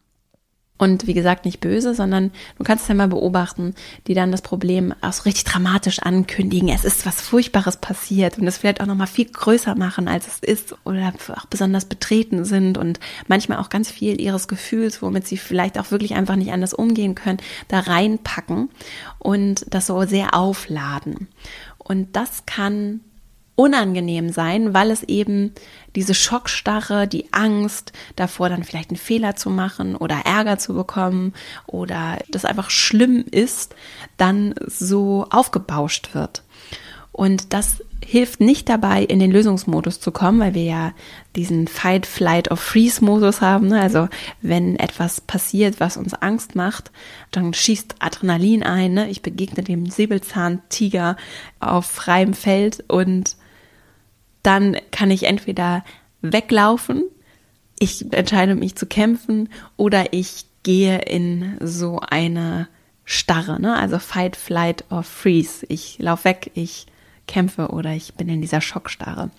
und 0.78 1.08
wie 1.08 1.14
gesagt, 1.14 1.44
nicht 1.44 1.60
böse, 1.60 1.94
sondern 1.94 2.30
du 2.56 2.64
kannst 2.64 2.84
es 2.84 2.88
ja 2.88 2.94
mal 2.94 3.08
beobachten, 3.08 3.74
die 4.06 4.14
dann 4.14 4.30
das 4.30 4.42
Problem 4.42 4.94
auch 5.00 5.12
so 5.12 5.24
richtig 5.24 5.44
dramatisch 5.44 5.98
ankündigen. 5.98 6.68
Es 6.68 6.84
ist 6.84 7.04
was 7.04 7.20
Furchtbares 7.20 7.78
passiert 7.78 8.38
und 8.38 8.46
es 8.46 8.58
vielleicht 8.58 8.80
auch 8.80 8.86
nochmal 8.86 9.08
viel 9.08 9.26
größer 9.26 9.74
machen, 9.74 10.06
als 10.06 10.28
es 10.28 10.38
ist 10.38 10.76
oder 10.84 11.12
auch 11.34 11.46
besonders 11.46 11.84
betreten 11.84 12.44
sind 12.44 12.78
und 12.78 13.00
manchmal 13.26 13.58
auch 13.58 13.70
ganz 13.70 13.90
viel 13.90 14.20
ihres 14.20 14.46
Gefühls, 14.46 15.02
womit 15.02 15.26
sie 15.26 15.36
vielleicht 15.36 15.78
auch 15.78 15.90
wirklich 15.90 16.14
einfach 16.14 16.36
nicht 16.36 16.52
anders 16.52 16.74
umgehen 16.74 17.16
können, 17.16 17.38
da 17.66 17.80
reinpacken 17.80 18.70
und 19.18 19.66
das 19.74 19.88
so 19.88 20.04
sehr 20.04 20.34
aufladen. 20.34 21.26
Und 21.78 22.14
das 22.14 22.44
kann 22.46 23.00
unangenehm 23.58 24.30
sein, 24.30 24.72
weil 24.72 24.92
es 24.92 25.02
eben 25.02 25.52
diese 25.96 26.14
Schockstarre, 26.14 27.08
die 27.08 27.32
Angst 27.32 27.90
davor, 28.14 28.48
dann 28.48 28.62
vielleicht 28.62 28.90
einen 28.90 28.98
Fehler 28.98 29.34
zu 29.34 29.50
machen 29.50 29.96
oder 29.96 30.20
Ärger 30.24 30.58
zu 30.58 30.74
bekommen 30.74 31.34
oder 31.66 32.18
das 32.30 32.44
einfach 32.44 32.70
schlimm 32.70 33.24
ist, 33.28 33.74
dann 34.16 34.54
so 34.64 35.26
aufgebauscht 35.30 36.14
wird. 36.14 36.44
Und 37.10 37.52
das 37.52 37.82
hilft 38.04 38.38
nicht 38.38 38.68
dabei, 38.68 39.02
in 39.02 39.18
den 39.18 39.32
Lösungsmodus 39.32 39.98
zu 39.98 40.12
kommen, 40.12 40.38
weil 40.38 40.54
wir 40.54 40.62
ja 40.62 40.92
diesen 41.34 41.66
Fight, 41.66 42.06
Flight 42.06 42.52
or 42.52 42.56
Freeze-Modus 42.56 43.40
haben. 43.40 43.66
Ne? 43.66 43.80
Also 43.80 44.08
wenn 44.40 44.76
etwas 44.76 45.20
passiert, 45.20 45.80
was 45.80 45.96
uns 45.96 46.14
Angst 46.14 46.54
macht, 46.54 46.92
dann 47.32 47.52
schießt 47.52 47.96
Adrenalin 47.98 48.62
ein. 48.62 48.92
Ne? 48.94 49.10
Ich 49.10 49.20
begegne 49.20 49.64
dem 49.64 49.86
Säbelzahntiger 49.86 51.16
auf 51.58 51.86
freiem 51.86 52.34
Feld 52.34 52.84
und 52.86 53.36
dann 54.42 54.76
kann 54.90 55.10
ich 55.10 55.24
entweder 55.24 55.84
weglaufen, 56.20 57.04
ich 57.78 58.12
entscheide 58.12 58.54
mich 58.54 58.74
zu 58.74 58.86
kämpfen 58.86 59.48
oder 59.76 60.12
ich 60.12 60.46
gehe 60.62 60.98
in 60.98 61.56
so 61.60 62.00
eine 62.00 62.68
Starre, 63.04 63.60
ne? 63.60 63.76
Also 63.76 63.98
Fight, 63.98 64.36
Flight 64.36 64.84
or 64.90 65.02
Freeze. 65.02 65.64
Ich 65.68 65.98
laufe 65.98 66.24
weg, 66.24 66.50
ich 66.54 66.86
kämpfe 67.28 67.68
oder 67.68 67.92
ich 67.92 68.14
bin 68.14 68.28
in 68.28 68.40
dieser 68.40 68.60
Schockstarre. 68.60 69.30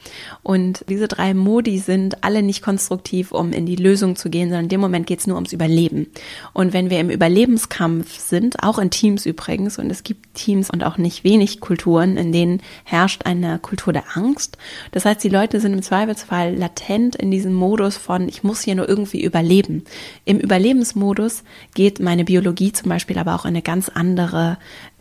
Und 0.44 0.86
diese 0.88 1.10
drei 1.10 1.34
Modi 1.34 1.80
sind 1.80 2.24
alle 2.24 2.42
nicht 2.42 2.62
konstruktiv, 2.62 3.34
um 3.34 3.52
in 3.52 3.66
die 3.66 3.76
Lösung 3.76 4.16
zu 4.16 4.30
gehen, 4.30 4.48
sondern 4.50 4.66
in 4.66 4.70
dem 4.70 4.80
Moment 4.80 5.08
geht 5.08 5.20
es 5.20 5.28
nur 5.28 5.36
ums 5.36 5.52
Überleben. 5.52 6.08
Und 6.54 6.72
wenn 6.72 6.90
wir 6.90 7.00
im 7.00 7.10
Überlebenskampf 7.10 8.18
sind, 8.18 8.64
auch 8.64 8.80
in 8.80 8.92
Teams 8.92 9.26
übrigens, 9.26 9.78
und 9.78 9.90
es 9.90 10.04
gibt 10.04 10.36
Teams 10.36 10.70
und 10.70 10.84
auch 10.84 10.98
nicht 10.98 11.24
wenig 11.24 11.60
Kulturen, 11.60 12.16
in 12.16 12.32
denen 12.32 12.62
herrscht 12.86 13.26
eine 13.26 13.60
Kultur 13.60 13.92
der 13.92 14.16
Angst. 14.16 14.58
Das 14.92 15.04
heißt, 15.04 15.24
die 15.24 15.30
Leute 15.30 15.60
sind 15.60 15.74
im 15.74 15.82
Zweifelsfall 15.82 16.56
latent 16.56 17.16
in 17.16 17.32
diesem 17.32 17.54
Modus 17.54 17.98
von, 17.98 18.30
ich 18.30 18.44
muss 18.44 18.62
hier 18.62 18.76
nur 18.76 18.88
irgendwie 18.88 19.24
überleben. 19.24 19.84
Im 20.24 20.40
Überlebensmodus 20.40 21.44
geht 21.74 22.00
meine 22.00 22.24
Biologie 22.24 22.72
zum 22.72 22.90
Beispiel 22.90 23.18
aber 23.18 23.36
auch 23.36 23.46
in 23.46 23.50
eine 23.50 23.62
ganz 23.62 23.90
andere 23.90 24.58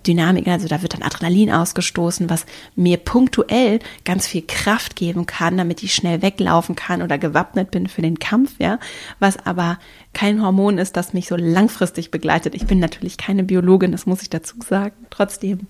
Dynamik, 0.06 0.46
also 0.48 0.68
da 0.68 0.82
wird 0.82 0.94
dann 0.94 1.02
Adrenalin 1.02 1.50
ausgestoßen, 1.50 2.30
was 2.30 2.46
mir 2.76 2.96
punktuell 2.96 3.80
ganz 4.04 4.26
viel 4.26 4.42
Kraft 4.46 4.96
geben 4.96 5.26
kann, 5.26 5.56
damit 5.56 5.82
ich 5.82 5.94
schnell 5.94 6.22
weglaufen 6.22 6.76
kann 6.76 7.02
oder 7.02 7.18
gewappnet 7.18 7.70
bin 7.70 7.88
für 7.88 8.02
den 8.02 8.18
Kampf, 8.18 8.54
ja, 8.58 8.78
was 9.18 9.44
aber 9.44 9.78
kein 10.14 10.42
Hormon 10.42 10.78
ist, 10.78 10.96
das 10.96 11.12
mich 11.12 11.28
so 11.28 11.36
langfristig 11.36 12.10
begleitet. 12.10 12.54
Ich 12.54 12.66
bin 12.66 12.78
natürlich 12.78 13.16
keine 13.16 13.44
Biologin, 13.44 13.92
das 13.92 14.06
muss 14.06 14.22
ich 14.22 14.30
dazu 14.30 14.56
sagen. 14.66 14.94
Trotzdem 15.10 15.66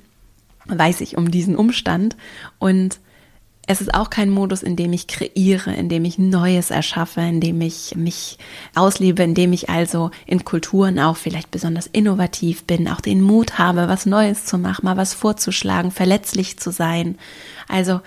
weiß 0.66 1.00
ich 1.00 1.16
um 1.16 1.30
diesen 1.30 1.56
Umstand 1.56 2.16
und 2.58 3.00
es 3.68 3.82
ist 3.82 3.92
auch 3.92 4.08
kein 4.08 4.30
Modus, 4.30 4.62
in 4.62 4.76
dem 4.76 4.94
ich 4.94 5.08
kreiere, 5.08 5.74
in 5.74 5.90
dem 5.90 6.06
ich 6.06 6.18
Neues 6.18 6.70
erschaffe, 6.70 7.20
in 7.20 7.38
dem 7.38 7.60
ich 7.60 7.94
mich 7.96 8.38
auslebe, 8.74 9.22
in 9.22 9.34
dem 9.34 9.52
ich 9.52 9.68
also 9.68 10.10
in 10.26 10.42
Kulturen 10.46 10.98
auch 10.98 11.18
vielleicht 11.18 11.50
besonders 11.50 11.86
innovativ 11.86 12.64
bin, 12.64 12.88
auch 12.88 13.02
den 13.02 13.20
Mut 13.20 13.58
habe, 13.58 13.86
was 13.86 14.06
Neues 14.06 14.46
zu 14.46 14.56
machen, 14.56 14.86
mal 14.86 14.96
was 14.96 15.12
vorzuschlagen, 15.12 15.90
verletzlich 15.90 16.58
zu 16.58 16.72
sein. 16.72 17.18
Also 17.68 18.00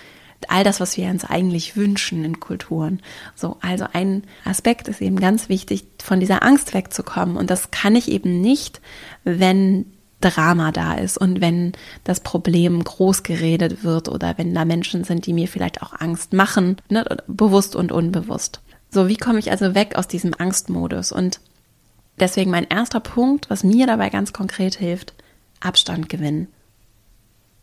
all 0.47 0.63
das, 0.63 0.79
was 0.79 0.97
wir 0.97 1.07
uns 1.09 1.25
eigentlich 1.25 1.75
wünschen 1.77 2.25
in 2.25 2.39
Kulturen. 2.39 2.99
So, 3.35 3.57
also 3.61 3.85
ein 3.93 4.23
Aspekt 4.43 4.87
ist 4.87 4.99
eben 4.99 5.19
ganz 5.19 5.47
wichtig, 5.47 5.83
von 6.01 6.19
dieser 6.19 6.41
Angst 6.41 6.73
wegzukommen. 6.73 7.37
Und 7.37 7.51
das 7.51 7.69
kann 7.69 7.95
ich 7.95 8.09
eben 8.09 8.41
nicht, 8.41 8.81
wenn 9.23 9.85
Drama 10.21 10.71
da 10.71 10.93
ist 10.93 11.17
und 11.17 11.41
wenn 11.41 11.73
das 12.03 12.19
Problem 12.19 12.83
groß 12.83 13.23
geredet 13.23 13.83
wird 13.83 14.07
oder 14.07 14.37
wenn 14.37 14.53
da 14.53 14.65
Menschen 14.65 15.03
sind, 15.03 15.25
die 15.25 15.33
mir 15.33 15.47
vielleicht 15.47 15.81
auch 15.81 15.93
Angst 15.99 16.33
machen, 16.33 16.77
ne, 16.89 17.05
bewusst 17.27 17.75
und 17.75 17.91
unbewusst. 17.91 18.61
So, 18.89 19.07
wie 19.07 19.17
komme 19.17 19.39
ich 19.39 19.51
also 19.51 19.75
weg 19.75 19.95
aus 19.95 20.07
diesem 20.07 20.33
Angstmodus? 20.33 21.11
Und 21.11 21.39
deswegen 22.19 22.51
mein 22.51 22.67
erster 22.67 22.99
Punkt, 22.99 23.49
was 23.49 23.63
mir 23.63 23.87
dabei 23.87 24.09
ganz 24.09 24.33
konkret 24.33 24.75
hilft, 24.75 25.13
Abstand 25.59 26.09
gewinnen. 26.09 26.47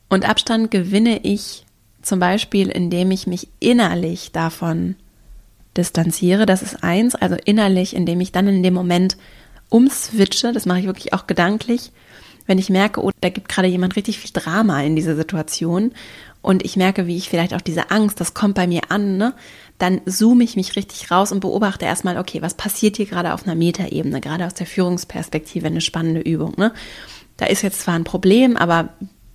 Und 0.09 0.29
Abstand 0.29 0.71
gewinne 0.71 1.21
ich 1.23 1.67
zum 2.03 2.19
Beispiel, 2.19 2.69
indem 2.69 3.11
ich 3.11 3.27
mich 3.27 3.49
innerlich 3.61 4.33
davon 4.33 4.97
distanziere. 5.77 6.47
Das 6.47 6.63
ist 6.63 6.83
eins, 6.83 7.15
also 7.15 7.37
innerlich, 7.45 7.95
indem 7.95 8.21
ich 8.21 8.33
dann 8.33 8.49
in 8.49 8.63
dem 8.63 8.75
Moment 8.75 9.17
umswitche, 9.69 10.53
das 10.53 10.67
mache 10.67 10.81
ich 10.81 10.87
wirklich 10.87 11.13
auch 11.13 11.27
gedanklich, 11.27 11.93
wenn 12.49 12.59
ich 12.59 12.71
merke, 12.71 13.05
oh, 13.05 13.13
da 13.21 13.29
gibt 13.29 13.49
gerade 13.49 13.69
jemand 13.69 13.95
richtig 13.95 14.19
viel 14.19 14.33
Drama 14.33 14.83
in 14.83 14.97
dieser 14.97 15.15
Situation 15.15 15.93
und 16.43 16.65
ich 16.65 16.77
merke, 16.77 17.07
wie 17.07 17.17
ich 17.17 17.29
vielleicht 17.29 17.55
auch 17.55 17.61
diese 17.61 17.91
Angst, 17.91 18.21
das 18.21 18.35
kommt 18.35 18.55
bei 18.55 18.67
mir 18.67 18.91
an, 18.91 19.17
ne? 19.17 19.35
dann 19.77 20.01
zoome 20.07 20.43
ich 20.43 20.57
mich 20.57 20.75
richtig 20.77 21.11
raus 21.11 21.31
und 21.31 21.41
beobachte 21.41 21.85
erstmal, 21.85 22.19
okay, 22.19 22.43
was 22.43 22.55
passiert 22.55 22.97
hier 22.97 23.07
gerade 23.07 23.35
auf 23.35 23.45
einer 23.45 23.55
Metaebene, 23.55 24.21
gerade 24.21 24.47
aus 24.47 24.55
der 24.55 24.67
Führungsperspektive, 24.67 25.67
eine 25.67 25.81
spannende 25.81 26.21
Übung. 26.21 26.55
Ne? 26.57 26.73
Da 27.37 27.47
ist 27.47 27.63
jetzt 27.63 27.83
zwar 27.83 27.95
ein 27.95 28.05
Problem, 28.05 28.57
aber 28.57 28.91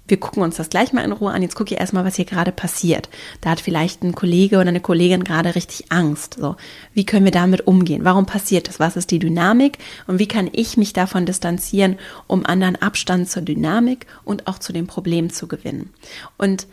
wir 0.08 0.20
gucken 0.20 0.44
uns 0.44 0.58
das 0.58 0.70
gleich 0.70 0.92
mal 0.92 1.04
in 1.04 1.14
Ruhe 1.14 1.32
an. 1.32 1.42
Jetzt 1.42 1.56
gucke 1.56 1.74
ich 1.74 1.80
erstmal, 1.80 2.04
was 2.04 2.18
hier 2.18 2.26
gerade 2.26 2.52
passiert. 2.52 3.10
Da 3.40 3.52
hat 3.52 3.62
vielleicht 3.62 4.04
ein 4.04 4.14
Kollege 4.14 4.58
oder 4.58 4.68
eine 4.68 4.82
Kollegin 4.82 5.24
gerade 5.24 5.56
richtig 5.56 5.92
Angst. 5.92 6.36
So, 6.40 6.58
wie 6.94 7.06
können 7.06 7.24
wir 7.24 7.32
damit 7.32 7.68
umgehen? 7.68 8.04
Warum 8.04 8.26
passiert 8.26 8.68
das? 8.68 8.80
Was 8.80 8.98
ist 8.98 9.12
die 9.12 9.20
Dynamik? 9.20 9.78
Und 10.08 10.20
wie 10.20 10.28
kann 10.28 10.50
ich 10.52 10.76
mich 10.76 10.92
davon 10.92 11.26
distanzieren, 11.26 11.98
um 12.28 12.46
anderen 12.46 12.76
Abstand 12.76 13.30
zur 13.30 13.44
Dynamik 13.44 14.06
und 14.26 14.48
auch 14.48 14.60
zu 14.60 14.74
dem 14.74 14.88
Problem 14.88 15.32
zu 15.32 15.48
gewinnen? 15.48 15.94
Und 16.38 16.68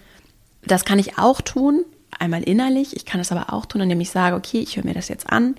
das 0.62 0.84
kann 0.84 0.98
ich 0.98 1.16
auch 1.16 1.40
tun, 1.40 1.84
einmal 2.18 2.42
innerlich. 2.42 2.96
Ich 2.96 3.06
kann 3.06 3.20
es 3.20 3.30
aber 3.30 3.52
auch 3.52 3.64
tun, 3.64 3.82
indem 3.82 4.00
ich 4.00 4.10
sage, 4.10 4.34
okay, 4.34 4.58
ich 4.58 4.76
höre 4.76 4.84
mir 4.84 4.94
das 4.94 5.08
jetzt 5.08 5.30
an 5.30 5.54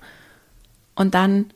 und 0.94 1.14
dann 1.14 1.46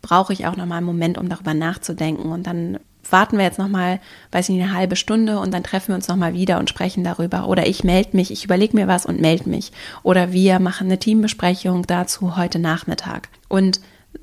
brauche 0.00 0.32
ich 0.32 0.46
auch 0.46 0.56
noch 0.56 0.66
mal 0.66 0.76
einen 0.76 0.86
Moment, 0.86 1.18
um 1.18 1.28
darüber 1.28 1.54
nachzudenken 1.54 2.30
und 2.32 2.46
dann 2.46 2.78
warten 3.12 3.38
wir 3.38 3.44
jetzt 3.44 3.58
noch 3.58 3.68
mal, 3.68 4.00
weiß 4.32 4.48
ich 4.48 4.56
nicht, 4.56 4.64
eine 4.64 4.74
halbe 4.74 4.96
Stunde 4.96 5.38
und 5.38 5.52
dann 5.52 5.62
treffen 5.62 5.88
wir 5.88 5.94
uns 5.94 6.08
noch 6.08 6.16
mal 6.16 6.34
wieder 6.34 6.58
und 6.58 6.70
sprechen 6.70 7.04
darüber. 7.04 7.48
Oder 7.48 7.66
ich 7.66 7.84
melde 7.84 8.16
mich, 8.16 8.30
ich 8.30 8.44
überlege 8.44 8.76
mir 8.76 8.86
was 8.86 9.06
und 9.06 9.20
melde 9.20 9.48
mich. 9.48 9.72
Oder 10.02 10.32
wir 10.32 10.58
machen 10.58 10.86
eine 10.86 10.98
Teambesprechung 10.98 11.86
dazu 11.86 12.36
heute 12.36 12.58
Nachmittag. 12.58 13.28
Und 13.48 13.80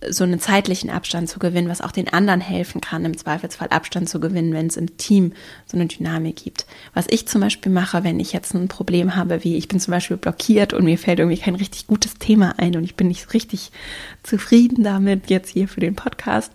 so 0.10 0.24
einen 0.24 0.40
zeitlichen 0.40 0.90
Abstand 0.90 1.30
zu 1.30 1.40
gewinnen, 1.40 1.70
was 1.70 1.82
auch 1.82 1.92
den 1.92 2.12
anderen 2.12 2.42
helfen 2.42 2.82
kann, 2.82 3.06
im 3.06 3.18
Zweifelsfall 3.18 3.70
Abstand 3.70 4.10
zu 4.10 4.20
gewinnen, 4.20 4.54
wenn 4.54 4.68
es 4.68 4.78
im 4.78 4.98
Team 4.98 5.34
so 5.66 5.78
eine 5.78 5.86
Dynamik 5.88 6.38
gibt. 6.38 6.66
Was 6.94 7.06
ich 7.10 7.28
zum 7.28 7.42
Beispiel 7.42 7.72
mache, 7.72 8.04
wenn 8.04 8.20
ich 8.20 8.34
jetzt 8.34 8.54
ein 8.54 8.68
Problem 8.68 9.16
habe, 9.16 9.44
wie 9.44 9.56
ich 9.56 9.68
bin 9.68 9.80
zum 9.80 9.92
Beispiel 9.92 10.18
blockiert 10.18 10.74
und 10.74 10.86
mir 10.86 10.98
fällt 10.98 11.20
irgendwie 11.20 11.40
kein 11.40 11.56
richtig 11.56 11.88
gutes 11.88 12.16
Thema 12.16 12.56
ein 12.58 12.76
und 12.76 12.84
ich 12.84 12.96
bin 12.96 13.08
nicht 13.08 13.34
richtig 13.34 13.72
zufrieden 14.24 14.84
damit 14.84 15.30
jetzt 15.30 15.50
hier 15.50 15.68
für 15.68 15.80
den 15.80 15.96
Podcast, 15.96 16.52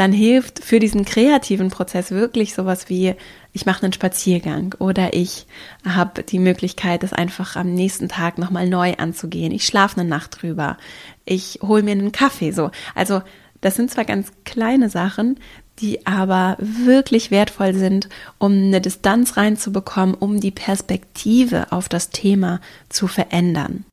dann 0.00 0.12
hilft 0.12 0.64
für 0.64 0.78
diesen 0.78 1.04
kreativen 1.04 1.68
Prozess 1.68 2.10
wirklich 2.10 2.54
sowas 2.54 2.88
wie, 2.88 3.14
ich 3.52 3.66
mache 3.66 3.82
einen 3.82 3.92
Spaziergang 3.92 4.74
oder 4.78 5.12
ich 5.12 5.46
habe 5.86 6.22
die 6.22 6.38
Möglichkeit, 6.38 7.02
das 7.02 7.12
einfach 7.12 7.54
am 7.54 7.74
nächsten 7.74 8.08
Tag 8.08 8.38
nochmal 8.38 8.66
neu 8.66 8.94
anzugehen. 8.94 9.52
Ich 9.52 9.66
schlafe 9.66 10.00
eine 10.00 10.08
Nacht 10.08 10.40
drüber. 10.40 10.78
Ich 11.26 11.58
hole 11.62 11.82
mir 11.82 11.90
einen 11.90 12.12
Kaffee 12.12 12.52
so. 12.52 12.70
Also 12.94 13.20
das 13.60 13.76
sind 13.76 13.90
zwar 13.90 14.06
ganz 14.06 14.32
kleine 14.46 14.88
Sachen, 14.88 15.38
die 15.80 16.06
aber 16.06 16.56
wirklich 16.60 17.30
wertvoll 17.30 17.74
sind, 17.74 18.08
um 18.38 18.52
eine 18.52 18.80
Distanz 18.80 19.36
reinzubekommen, 19.36 20.14
um 20.14 20.40
die 20.40 20.50
Perspektive 20.50 21.72
auf 21.72 21.90
das 21.90 22.08
Thema 22.08 22.62
zu 22.88 23.06
verändern. 23.06 23.84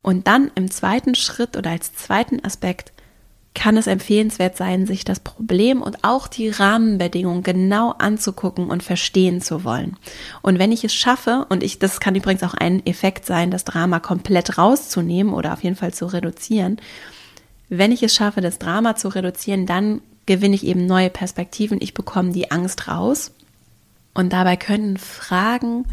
Und 0.00 0.26
dann 0.26 0.50
im 0.54 0.70
zweiten 0.70 1.14
Schritt 1.14 1.58
oder 1.58 1.68
als 1.68 1.92
zweiten 1.92 2.42
Aspekt 2.42 2.94
kann 3.54 3.76
es 3.76 3.86
empfehlenswert 3.86 4.56
sein, 4.56 4.84
sich 4.84 5.04
das 5.04 5.20
Problem 5.20 5.80
und 5.80 5.98
auch 6.02 6.26
die 6.26 6.50
Rahmenbedingungen 6.50 7.44
genau 7.44 7.92
anzugucken 7.92 8.68
und 8.68 8.82
verstehen 8.82 9.40
zu 9.40 9.64
wollen. 9.64 9.96
Und 10.42 10.58
wenn 10.58 10.72
ich 10.72 10.84
es 10.84 10.92
schaffe, 10.92 11.46
und 11.48 11.62
ich, 11.62 11.78
das 11.78 12.00
kann 12.00 12.16
übrigens 12.16 12.42
auch 12.42 12.54
ein 12.54 12.84
Effekt 12.84 13.26
sein, 13.26 13.50
das 13.50 13.64
Drama 13.64 14.00
komplett 14.00 14.58
rauszunehmen 14.58 15.32
oder 15.32 15.52
auf 15.52 15.62
jeden 15.62 15.76
Fall 15.76 15.94
zu 15.94 16.06
reduzieren, 16.06 16.78
wenn 17.68 17.92
ich 17.92 18.02
es 18.02 18.14
schaffe, 18.14 18.40
das 18.40 18.58
Drama 18.58 18.96
zu 18.96 19.08
reduzieren, 19.08 19.66
dann 19.66 20.00
gewinne 20.26 20.54
ich 20.54 20.66
eben 20.66 20.86
neue 20.86 21.10
Perspektiven, 21.10 21.78
ich 21.80 21.94
bekomme 21.94 22.32
die 22.32 22.50
Angst 22.50 22.88
raus. 22.88 23.32
Und 24.14 24.32
dabei 24.32 24.56
können 24.56 24.96
Fragen 24.96 25.84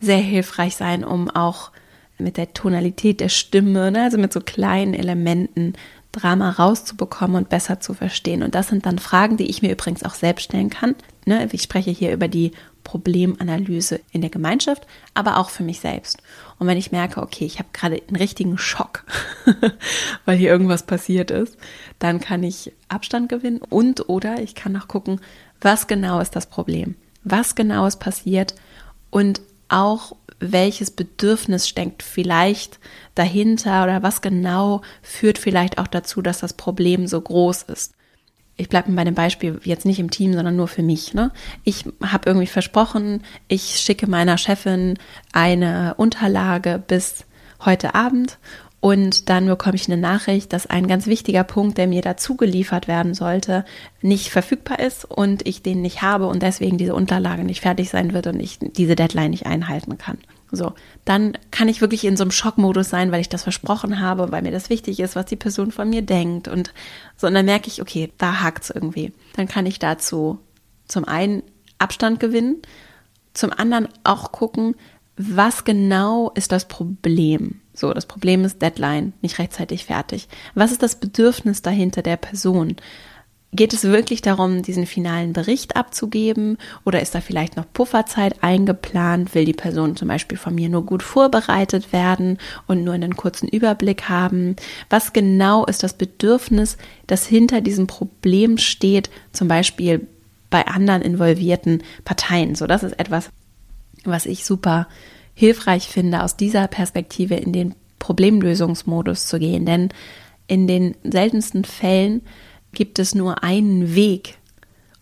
sehr 0.00 0.18
hilfreich 0.18 0.76
sein, 0.76 1.04
um 1.04 1.30
auch 1.30 1.70
mit 2.18 2.36
der 2.36 2.52
Tonalität 2.52 3.20
der 3.20 3.28
Stimme, 3.28 3.90
ne, 3.90 4.04
also 4.04 4.18
mit 4.18 4.32
so 4.32 4.40
kleinen 4.40 4.94
Elementen 4.94 5.74
Drama 6.18 6.50
rauszubekommen 6.50 7.36
und 7.36 7.48
besser 7.48 7.80
zu 7.80 7.94
verstehen. 7.94 8.42
Und 8.42 8.54
das 8.54 8.68
sind 8.68 8.86
dann 8.86 8.98
Fragen, 8.98 9.36
die 9.36 9.48
ich 9.48 9.62
mir 9.62 9.72
übrigens 9.72 10.02
auch 10.02 10.14
selbst 10.14 10.44
stellen 10.44 10.70
kann. 10.70 10.94
Ne? 11.26 11.48
Ich 11.52 11.62
spreche 11.62 11.90
hier 11.90 12.12
über 12.12 12.28
die 12.28 12.52
Problemanalyse 12.84 14.00
in 14.12 14.22
der 14.22 14.30
Gemeinschaft, 14.30 14.86
aber 15.12 15.36
auch 15.36 15.50
für 15.50 15.62
mich 15.62 15.80
selbst. 15.80 16.22
Und 16.58 16.66
wenn 16.66 16.78
ich 16.78 16.90
merke, 16.90 17.22
okay, 17.22 17.44
ich 17.44 17.58
habe 17.58 17.68
gerade 17.72 18.00
einen 18.06 18.16
richtigen 18.16 18.56
Schock, 18.56 19.04
weil 20.24 20.38
hier 20.38 20.50
irgendwas 20.50 20.84
passiert 20.84 21.30
ist, 21.30 21.56
dann 21.98 22.18
kann 22.20 22.42
ich 22.42 22.72
Abstand 22.88 23.28
gewinnen 23.28 23.60
und 23.68 24.08
oder 24.08 24.40
ich 24.40 24.54
kann 24.54 24.76
auch 24.76 24.88
gucken, 24.88 25.20
was 25.60 25.86
genau 25.86 26.20
ist 26.20 26.34
das 26.34 26.46
Problem? 26.46 26.94
Was 27.24 27.54
genau 27.54 27.86
ist 27.86 28.00
passiert? 28.00 28.54
Und 29.10 29.42
auch 29.68 30.16
welches 30.40 30.90
Bedürfnis 30.90 31.68
steckt 31.68 32.02
vielleicht 32.02 32.78
dahinter 33.14 33.82
oder 33.82 34.02
was 34.02 34.20
genau 34.20 34.82
führt 35.02 35.38
vielleicht 35.38 35.78
auch 35.78 35.88
dazu, 35.88 36.22
dass 36.22 36.38
das 36.38 36.52
Problem 36.52 37.06
so 37.06 37.20
groß 37.20 37.64
ist. 37.64 37.94
Ich 38.56 38.68
bleibe 38.68 38.90
bei 38.92 39.04
dem 39.04 39.14
Beispiel 39.14 39.60
jetzt 39.62 39.86
nicht 39.86 40.00
im 40.00 40.10
Team, 40.10 40.34
sondern 40.34 40.56
nur 40.56 40.68
für 40.68 40.82
mich. 40.82 41.14
Ne? 41.14 41.30
Ich 41.64 41.84
habe 42.02 42.28
irgendwie 42.28 42.46
versprochen, 42.46 43.22
ich 43.46 43.78
schicke 43.78 44.08
meiner 44.08 44.36
Chefin 44.36 44.98
eine 45.32 45.94
Unterlage 45.96 46.82
bis 46.84 47.24
heute 47.64 47.94
Abend 47.94 48.38
und 48.80 49.28
dann 49.28 49.46
bekomme 49.46 49.74
ich 49.74 49.88
eine 49.88 50.00
Nachricht, 50.00 50.52
dass 50.52 50.68
ein 50.68 50.86
ganz 50.86 51.06
wichtiger 51.06 51.42
Punkt, 51.42 51.78
der 51.78 51.88
mir 51.88 52.00
dazu 52.00 52.36
geliefert 52.36 52.86
werden 52.86 53.12
sollte, 53.12 53.64
nicht 54.02 54.30
verfügbar 54.30 54.78
ist 54.78 55.04
und 55.04 55.46
ich 55.48 55.62
den 55.62 55.82
nicht 55.82 56.02
habe 56.02 56.26
und 56.26 56.42
deswegen 56.42 56.78
diese 56.78 56.94
Unterlage 56.94 57.42
nicht 57.42 57.62
fertig 57.62 57.90
sein 57.90 58.12
wird 58.12 58.28
und 58.28 58.38
ich 58.38 58.58
diese 58.60 58.94
Deadline 58.94 59.30
nicht 59.30 59.46
einhalten 59.46 59.98
kann. 59.98 60.18
So, 60.52 60.72
dann 61.04 61.36
kann 61.50 61.68
ich 61.68 61.80
wirklich 61.80 62.04
in 62.04 62.16
so 62.16 62.22
einem 62.22 62.30
Schockmodus 62.30 62.88
sein, 62.88 63.10
weil 63.10 63.20
ich 63.20 63.28
das 63.28 63.42
versprochen 63.42 64.00
habe, 64.00 64.30
weil 64.30 64.42
mir 64.42 64.52
das 64.52 64.70
wichtig 64.70 65.00
ist, 65.00 65.16
was 65.16 65.26
die 65.26 65.36
Person 65.36 65.72
von 65.72 65.90
mir 65.90 66.02
denkt 66.02 66.48
und 66.48 66.72
so. 67.16 67.26
Und 67.26 67.34
dann 67.34 67.44
merke 67.44 67.68
ich, 67.68 67.82
okay, 67.82 68.12
da 68.16 68.40
hakt's 68.40 68.70
irgendwie. 68.70 69.12
Dann 69.34 69.48
kann 69.48 69.66
ich 69.66 69.78
dazu 69.78 70.38
zum 70.86 71.04
einen 71.04 71.42
Abstand 71.78 72.20
gewinnen, 72.20 72.62
zum 73.34 73.52
anderen 73.52 73.88
auch 74.04 74.32
gucken, 74.32 74.74
was 75.16 75.64
genau 75.64 76.30
ist 76.34 76.52
das 76.52 76.66
Problem? 76.66 77.60
So, 77.78 77.92
das 77.92 78.06
Problem 78.06 78.44
ist 78.44 78.60
Deadline, 78.60 79.12
nicht 79.22 79.38
rechtzeitig 79.38 79.84
fertig. 79.84 80.26
Was 80.56 80.72
ist 80.72 80.82
das 80.82 80.96
Bedürfnis 80.96 81.62
dahinter 81.62 82.02
der 82.02 82.16
Person? 82.16 82.74
Geht 83.52 83.72
es 83.72 83.84
wirklich 83.84 84.20
darum, 84.20 84.62
diesen 84.62 84.84
finalen 84.84 85.32
Bericht 85.32 85.76
abzugeben 85.76 86.58
oder 86.84 87.00
ist 87.00 87.14
da 87.14 87.20
vielleicht 87.20 87.56
noch 87.56 87.72
Pufferzeit 87.72 88.42
eingeplant? 88.42 89.32
Will 89.32 89.44
die 89.44 89.52
Person 89.52 89.94
zum 89.94 90.08
Beispiel 90.08 90.36
von 90.36 90.56
mir 90.56 90.68
nur 90.68 90.84
gut 90.84 91.04
vorbereitet 91.04 91.92
werden 91.92 92.38
und 92.66 92.82
nur 92.82 92.94
einen 92.94 93.16
kurzen 93.16 93.48
Überblick 93.48 94.08
haben? 94.08 94.56
Was 94.90 95.12
genau 95.12 95.64
ist 95.64 95.84
das 95.84 95.94
Bedürfnis, 95.94 96.78
das 97.06 97.26
hinter 97.26 97.60
diesem 97.60 97.86
Problem 97.86 98.58
steht, 98.58 99.08
zum 99.32 99.46
Beispiel 99.46 100.08
bei 100.50 100.66
anderen 100.66 101.00
involvierten 101.00 101.84
Parteien? 102.04 102.56
So, 102.56 102.66
das 102.66 102.82
ist 102.82 102.98
etwas, 102.98 103.30
was 104.04 104.26
ich 104.26 104.44
super 104.44 104.88
hilfreich 105.38 105.86
finde, 105.86 106.24
aus 106.24 106.36
dieser 106.36 106.66
Perspektive 106.66 107.36
in 107.36 107.52
den 107.52 107.76
Problemlösungsmodus 108.00 109.28
zu 109.28 109.38
gehen. 109.38 109.64
Denn 109.66 109.90
in 110.48 110.66
den 110.66 110.96
seltensten 111.04 111.64
Fällen 111.64 112.22
gibt 112.72 112.98
es 112.98 113.14
nur 113.14 113.44
einen 113.44 113.94
Weg, 113.94 114.38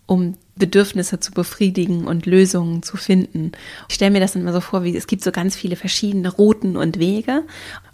um 0.05 0.35
Bedürfnisse 0.55 1.21
zu 1.21 1.33
befriedigen 1.33 2.07
und 2.07 2.27
Lösungen 2.27 2.83
zu 2.83 2.99
finden. 2.99 3.53
Ich 3.89 3.95
stelle 3.95 4.11
mir 4.11 4.21
das 4.21 4.37
immer 4.37 4.53
so 4.53 4.61
vor, 4.61 4.85
wie 4.85 4.95
es 4.95 5.07
gibt 5.07 5.25
so 5.25 5.33
ganz 5.33 5.57
viele 5.57 5.75
verschiedene 5.77 6.31
Routen 6.31 6.77
und 6.77 6.99
Wege 6.99 7.43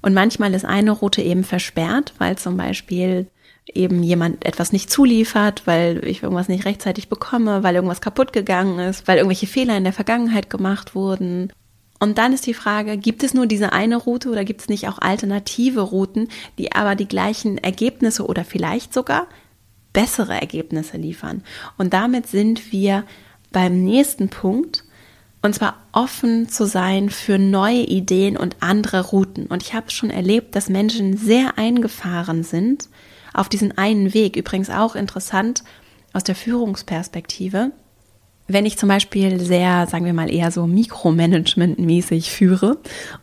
und 0.00 0.12
manchmal 0.12 0.52
ist 0.52 0.64
eine 0.64 0.90
Route 0.90 1.22
eben 1.22 1.44
versperrt, 1.44 2.12
weil 2.18 2.38
zum 2.38 2.56
Beispiel 2.56 3.28
eben 3.72 4.02
jemand 4.02 4.44
etwas 4.44 4.72
nicht 4.72 4.90
zuliefert, 4.90 5.62
weil 5.66 6.04
ich 6.04 6.24
irgendwas 6.24 6.48
nicht 6.48 6.64
rechtzeitig 6.64 7.08
bekomme, 7.08 7.62
weil 7.62 7.76
irgendwas 7.76 8.00
kaputt 8.00 8.32
gegangen 8.32 8.80
ist, 8.80 9.06
weil 9.06 9.18
irgendwelche 9.18 9.46
Fehler 9.46 9.76
in 9.76 9.84
der 9.84 9.92
Vergangenheit 9.92 10.50
gemacht 10.50 10.96
wurden. 10.96 11.52
Und 12.02 12.18
dann 12.18 12.32
ist 12.32 12.48
die 12.48 12.52
Frage, 12.52 12.98
gibt 12.98 13.22
es 13.22 13.32
nur 13.32 13.46
diese 13.46 13.72
eine 13.72 13.96
Route 13.96 14.28
oder 14.28 14.44
gibt 14.44 14.62
es 14.62 14.68
nicht 14.68 14.88
auch 14.88 14.98
alternative 14.98 15.82
Routen, 15.82 16.26
die 16.58 16.72
aber 16.72 16.96
die 16.96 17.06
gleichen 17.06 17.58
Ergebnisse 17.58 18.26
oder 18.26 18.44
vielleicht 18.44 18.92
sogar 18.92 19.28
bessere 19.92 20.32
Ergebnisse 20.32 20.96
liefern? 20.96 21.44
Und 21.78 21.92
damit 21.92 22.26
sind 22.26 22.72
wir 22.72 23.04
beim 23.52 23.84
nächsten 23.84 24.30
Punkt, 24.30 24.82
und 25.42 25.54
zwar 25.54 25.76
offen 25.92 26.48
zu 26.48 26.66
sein 26.66 27.08
für 27.08 27.38
neue 27.38 27.84
Ideen 27.84 28.36
und 28.36 28.56
andere 28.58 29.00
Routen. 29.10 29.46
Und 29.46 29.62
ich 29.62 29.72
habe 29.72 29.92
schon 29.92 30.10
erlebt, 30.10 30.56
dass 30.56 30.68
Menschen 30.68 31.16
sehr 31.16 31.56
eingefahren 31.56 32.42
sind 32.42 32.88
auf 33.32 33.48
diesen 33.48 33.78
einen 33.78 34.12
Weg. 34.12 34.34
Übrigens 34.34 34.70
auch 34.70 34.96
interessant 34.96 35.62
aus 36.12 36.24
der 36.24 36.34
Führungsperspektive. 36.34 37.70
Wenn 38.52 38.66
ich 38.66 38.76
zum 38.76 38.88
Beispiel 38.88 39.40
sehr, 39.40 39.86
sagen 39.86 40.04
wir 40.04 40.12
mal, 40.12 40.30
eher 40.30 40.50
so 40.50 40.66
Mikromanagement-mäßig 40.66 42.30
führe, 42.30 42.76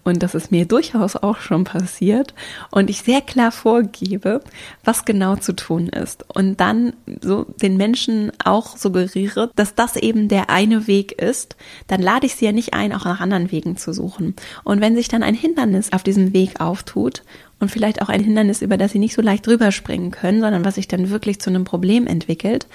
und 0.03 0.23
das 0.23 0.33
ist 0.33 0.51
mir 0.51 0.65
durchaus 0.65 1.15
auch 1.15 1.37
schon 1.37 1.65
passiert, 1.65 2.33
und 2.71 2.89
ich 2.89 3.03
sehr 3.03 3.21
klar 3.21 3.51
vorgebe, 3.51 4.41
was 4.83 5.05
genau 5.05 5.35
zu 5.35 5.55
tun 5.55 5.87
ist, 5.89 6.25
und 6.33 6.59
dann 6.59 6.93
so 7.21 7.45
den 7.61 7.77
Menschen 7.77 8.31
auch 8.43 8.75
suggeriere, 8.75 9.51
dass 9.55 9.75
das 9.75 9.97
eben 9.97 10.29
der 10.29 10.49
eine 10.49 10.87
Weg 10.87 11.11
ist, 11.21 11.55
dann 11.85 12.01
lade 12.01 12.25
ich 12.25 12.35
sie 12.35 12.45
ja 12.45 12.51
nicht 12.51 12.73
ein, 12.73 12.91
auch 12.91 13.05
nach 13.05 13.19
anderen 13.19 13.51
Wegen 13.51 13.77
zu 13.77 13.93
suchen. 13.93 14.35
Und 14.63 14.81
wenn 14.81 14.95
sich 14.95 15.09
dann 15.09 15.21
ein 15.21 15.35
Hindernis 15.35 15.93
auf 15.93 16.01
diesem 16.01 16.33
Weg 16.33 16.59
auftut 16.59 17.21
und 17.59 17.69
vielleicht 17.69 18.01
auch 18.01 18.09
ein 18.09 18.23
Hindernis, 18.23 18.63
über 18.63 18.77
das 18.77 18.93
sie 18.93 18.99
nicht 18.99 19.13
so 19.13 19.21
leicht 19.21 19.47
rüberspringen 19.47 20.09
können, 20.09 20.41
sondern 20.41 20.65
was 20.65 20.75
sich 20.75 20.87
dann 20.87 21.11
wirklich 21.11 21.39
zu 21.39 21.51
einem 21.51 21.65
Problem 21.65 22.07
entwickelt, 22.07 22.67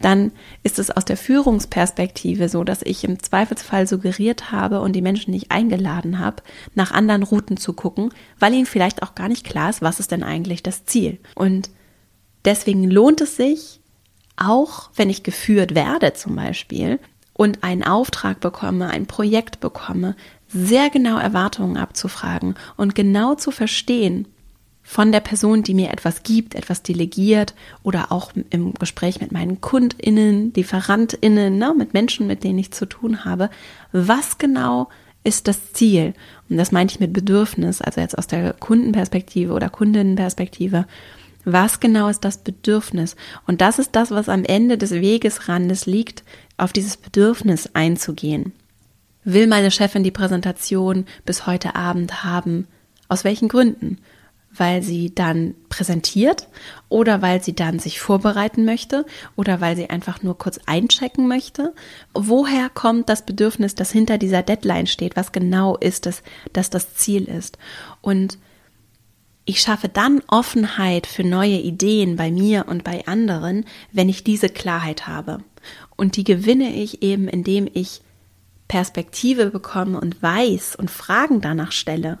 dann 0.00 0.32
ist 0.62 0.78
es 0.78 0.90
aus 0.90 1.04
der 1.04 1.16
Führungsperspektive 1.16 2.48
so, 2.48 2.62
dass 2.64 2.82
ich 2.82 3.04
im 3.04 3.20
Zweifelsfall 3.22 3.86
suggeriert 3.86 4.52
habe 4.52 4.80
und 4.80 4.92
die 4.92 5.02
Menschen 5.02 5.32
nicht 5.32 5.50
eingeladen 5.50 6.18
habe, 6.18 6.42
nach 6.74 6.92
anderen 6.92 7.22
Routen 7.22 7.56
zu 7.56 7.72
gucken, 7.72 8.10
weil 8.38 8.54
ihnen 8.54 8.66
vielleicht 8.66 9.02
auch 9.02 9.14
gar 9.14 9.28
nicht 9.28 9.44
klar 9.44 9.70
ist, 9.70 9.82
was 9.82 10.00
ist 10.00 10.12
denn 10.12 10.22
eigentlich 10.22 10.62
das 10.62 10.84
Ziel. 10.84 11.18
Und 11.34 11.70
deswegen 12.44 12.88
lohnt 12.88 13.20
es 13.20 13.36
sich, 13.36 13.80
auch 14.36 14.90
wenn 14.94 15.10
ich 15.10 15.24
geführt 15.24 15.74
werde 15.74 16.12
zum 16.12 16.36
Beispiel 16.36 17.00
und 17.32 17.64
einen 17.64 17.82
Auftrag 17.82 18.40
bekomme, 18.40 18.88
ein 18.88 19.06
Projekt 19.06 19.58
bekomme, 19.58 20.14
sehr 20.46 20.90
genau 20.90 21.18
Erwartungen 21.18 21.76
abzufragen 21.76 22.54
und 22.76 22.94
genau 22.94 23.34
zu 23.34 23.50
verstehen 23.50 24.28
von 24.88 25.12
der 25.12 25.20
Person, 25.20 25.62
die 25.62 25.74
mir 25.74 25.90
etwas 25.90 26.22
gibt, 26.22 26.54
etwas 26.54 26.82
delegiert 26.82 27.54
oder 27.82 28.10
auch 28.10 28.32
im 28.48 28.72
Gespräch 28.72 29.20
mit 29.20 29.32
meinen 29.32 29.60
KundInnen, 29.60 30.54
LieferantInnen, 30.54 31.58
ne, 31.58 31.74
mit 31.76 31.92
Menschen, 31.92 32.26
mit 32.26 32.42
denen 32.42 32.58
ich 32.58 32.70
zu 32.70 32.86
tun 32.86 33.26
habe, 33.26 33.50
was 33.92 34.38
genau 34.38 34.88
ist 35.24 35.46
das 35.46 35.74
Ziel? 35.74 36.14
Und 36.48 36.56
das 36.56 36.72
meine 36.72 36.88
ich 36.90 37.00
mit 37.00 37.12
Bedürfnis, 37.12 37.82
also 37.82 38.00
jetzt 38.00 38.16
aus 38.16 38.28
der 38.28 38.54
Kundenperspektive 38.54 39.52
oder 39.52 39.68
Kundinnenperspektive. 39.68 40.86
Was 41.44 41.80
genau 41.80 42.08
ist 42.08 42.24
das 42.24 42.38
Bedürfnis? 42.38 43.14
Und 43.46 43.60
das 43.60 43.78
ist 43.78 43.90
das, 43.94 44.10
was 44.10 44.30
am 44.30 44.42
Ende 44.42 44.78
des 44.78 44.92
Wegesrandes 44.92 45.84
liegt, 45.84 46.24
auf 46.56 46.72
dieses 46.72 46.96
Bedürfnis 46.96 47.68
einzugehen. 47.74 48.52
Will 49.22 49.48
meine 49.48 49.70
Chefin 49.70 50.02
die 50.02 50.10
Präsentation 50.10 51.04
bis 51.26 51.46
heute 51.46 51.74
Abend 51.76 52.24
haben? 52.24 52.66
Aus 53.08 53.24
welchen 53.24 53.48
Gründen? 53.48 53.98
Weil 54.50 54.82
sie 54.82 55.14
dann 55.14 55.54
präsentiert 55.68 56.48
oder 56.88 57.22
weil 57.22 57.42
sie 57.42 57.54
dann 57.54 57.78
sich 57.78 58.00
vorbereiten 58.00 58.64
möchte 58.64 59.06
oder 59.36 59.60
weil 59.60 59.76
sie 59.76 59.90
einfach 59.90 60.22
nur 60.22 60.38
kurz 60.38 60.58
einchecken 60.66 61.28
möchte? 61.28 61.74
Woher 62.14 62.68
kommt 62.68 63.08
das 63.08 63.24
Bedürfnis, 63.24 63.74
das 63.74 63.92
hinter 63.92 64.18
dieser 64.18 64.42
Deadline 64.42 64.86
steht? 64.86 65.16
Was 65.16 65.32
genau 65.32 65.76
ist 65.76 66.06
es, 66.06 66.22
dass 66.52 66.70
das 66.70 66.94
Ziel 66.94 67.24
ist? 67.24 67.58
Und 68.00 68.38
ich 69.48 69.62
schaffe 69.62 69.88
dann 69.88 70.20
Offenheit 70.28 71.06
für 71.06 71.24
neue 71.24 71.58
Ideen 71.58 72.16
bei 72.16 72.30
mir 72.30 72.66
und 72.68 72.84
bei 72.84 73.06
anderen, 73.06 73.64
wenn 73.92 74.10
ich 74.10 74.22
diese 74.22 74.50
Klarheit 74.50 75.06
habe. 75.06 75.38
Und 75.96 76.16
die 76.16 76.24
gewinne 76.24 76.74
ich 76.74 77.02
eben, 77.02 77.28
indem 77.28 77.66
ich 77.72 78.02
Perspektive 78.68 79.46
bekomme 79.46 79.98
und 79.98 80.22
weiß 80.22 80.76
und 80.76 80.90
Fragen 80.90 81.40
danach 81.40 81.72
stelle, 81.72 82.18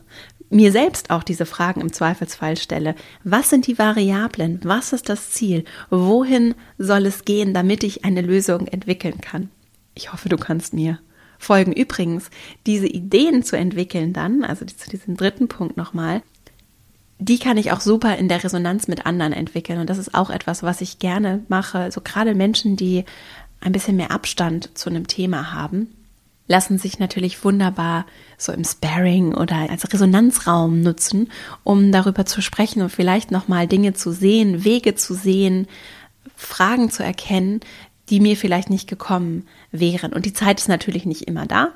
mir 0.50 0.72
selbst 0.72 1.10
auch 1.10 1.22
diese 1.22 1.46
Fragen 1.46 1.80
im 1.80 1.92
Zweifelsfall 1.92 2.56
stelle. 2.56 2.94
Was 3.24 3.50
sind 3.50 3.66
die 3.66 3.78
Variablen? 3.78 4.60
Was 4.64 4.92
ist 4.92 5.08
das 5.08 5.30
Ziel? 5.30 5.64
Wohin 5.90 6.54
soll 6.78 7.06
es 7.06 7.24
gehen, 7.24 7.54
damit 7.54 7.84
ich 7.84 8.04
eine 8.04 8.22
Lösung 8.22 8.66
entwickeln 8.66 9.20
kann? 9.20 9.50
Ich 9.94 10.12
hoffe, 10.12 10.28
du 10.28 10.36
kannst 10.36 10.72
mir 10.72 10.98
folgen. 11.38 11.72
Übrigens, 11.72 12.30
diese 12.66 12.86
Ideen 12.86 13.42
zu 13.42 13.56
entwickeln 13.56 14.12
dann, 14.12 14.44
also 14.44 14.64
zu 14.64 14.90
diesem 14.90 15.16
dritten 15.16 15.48
Punkt 15.48 15.76
nochmal, 15.76 16.22
die 17.18 17.38
kann 17.38 17.56
ich 17.56 17.72
auch 17.72 17.80
super 17.80 18.16
in 18.16 18.28
der 18.28 18.42
Resonanz 18.44 18.88
mit 18.88 19.06
anderen 19.06 19.32
entwickeln. 19.32 19.80
Und 19.80 19.90
das 19.90 19.98
ist 19.98 20.14
auch 20.14 20.30
etwas, 20.30 20.62
was 20.62 20.80
ich 20.80 20.98
gerne 20.98 21.44
mache. 21.48 21.78
So 21.78 21.84
also 21.84 22.00
gerade 22.02 22.34
Menschen, 22.34 22.76
die 22.76 23.04
ein 23.60 23.72
bisschen 23.72 23.96
mehr 23.96 24.12
Abstand 24.12 24.76
zu 24.78 24.88
einem 24.88 25.08
Thema 25.08 25.52
haben, 25.52 25.92
lassen 26.48 26.78
sich 26.78 26.98
natürlich 26.98 27.44
wunderbar 27.44 28.06
so 28.38 28.52
im 28.52 28.64
Sparring 28.64 29.34
oder 29.34 29.70
als 29.70 29.92
Resonanzraum 29.92 30.80
nutzen, 30.80 31.30
um 31.62 31.92
darüber 31.92 32.26
zu 32.26 32.40
sprechen 32.42 32.82
und 32.82 32.90
vielleicht 32.90 33.30
nochmal 33.30 33.66
Dinge 33.66 33.92
zu 33.92 34.12
sehen, 34.12 34.64
Wege 34.64 34.94
zu 34.94 35.14
sehen, 35.14 35.68
Fragen 36.34 36.90
zu 36.90 37.04
erkennen, 37.04 37.60
die 38.08 38.20
mir 38.20 38.36
vielleicht 38.36 38.70
nicht 38.70 38.88
gekommen 38.88 39.46
wären. 39.70 40.12
Und 40.12 40.24
die 40.24 40.32
Zeit 40.32 40.58
ist 40.60 40.68
natürlich 40.68 41.04
nicht 41.04 41.22
immer 41.22 41.46
da. 41.46 41.72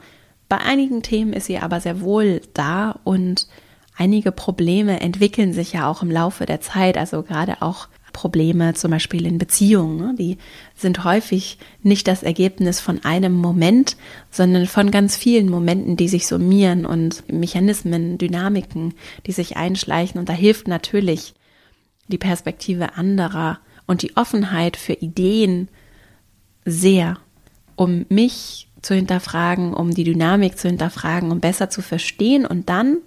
Bei 0.49 0.59
einigen 0.59 1.03
Themen 1.03 1.33
ist 1.33 1.47
sie 1.47 1.59
aber 1.59 1.81
sehr 1.81 2.01
wohl 2.01 2.41
da 2.55 2.99
und 3.05 3.49
einige 3.97 4.33
Probleme 4.33 5.01
entwickeln 5.01 5.53
sich 5.53 5.75
ja 5.75 5.87
auch 5.89 6.03
im 6.03 6.11
Laufe 6.11 6.47
der 6.47 6.61
Zeit, 6.61 6.97
also 6.97 7.23
gerade 7.23 7.61
auch 7.61 7.89
Probleme 8.13 8.75
zum 8.75 8.91
Beispiel 8.91 9.27
in 9.27 9.39
Beziehungen. 9.39 9.97
Ne? 9.97 10.15
Die 10.19 10.39
sind 10.75 11.05
häufig 11.05 11.59
nicht 11.83 12.09
das 12.09 12.23
Ergebnis 12.23 12.81
von 12.81 13.05
einem 13.05 13.35
Moment, 13.35 13.97
sondern 14.31 14.67
von 14.67 14.91
ganz 14.91 15.17
vielen 15.17 15.49
Momenten, 15.49 15.97
die 15.97 16.09
sich 16.09 16.27
summieren 16.27 16.87
und 16.87 17.31
Mechanismen, 17.33 18.19
Dynamiken, 18.19 18.95
die 19.27 19.33
sich 19.33 19.57
einschleichen. 19.57 20.19
Und 20.19 20.29
da 20.29 20.33
hilft 20.33 20.69
natürlich 20.69 21.35
die 22.09 22.19
Perspektive 22.19 22.97
anderer 22.97 23.61
und 23.87 24.03
die 24.03 24.17
Offenheit 24.17 24.77
für 24.77 24.95
Ideen 24.95 25.69
sehr, 26.65 27.19
um 27.77 28.07
mich 28.09 28.69
zu 28.83 28.95
hinterfragen, 28.95 29.75
um 29.75 29.93
die 29.93 30.05
Dynamik 30.05 30.59
zu 30.59 30.69
hinterfragen, 30.69 31.31
um 31.31 31.41
besser 31.41 31.71
zu 31.71 31.83
verstehen 31.83 32.45
und 32.45 32.69
dann 32.69 32.99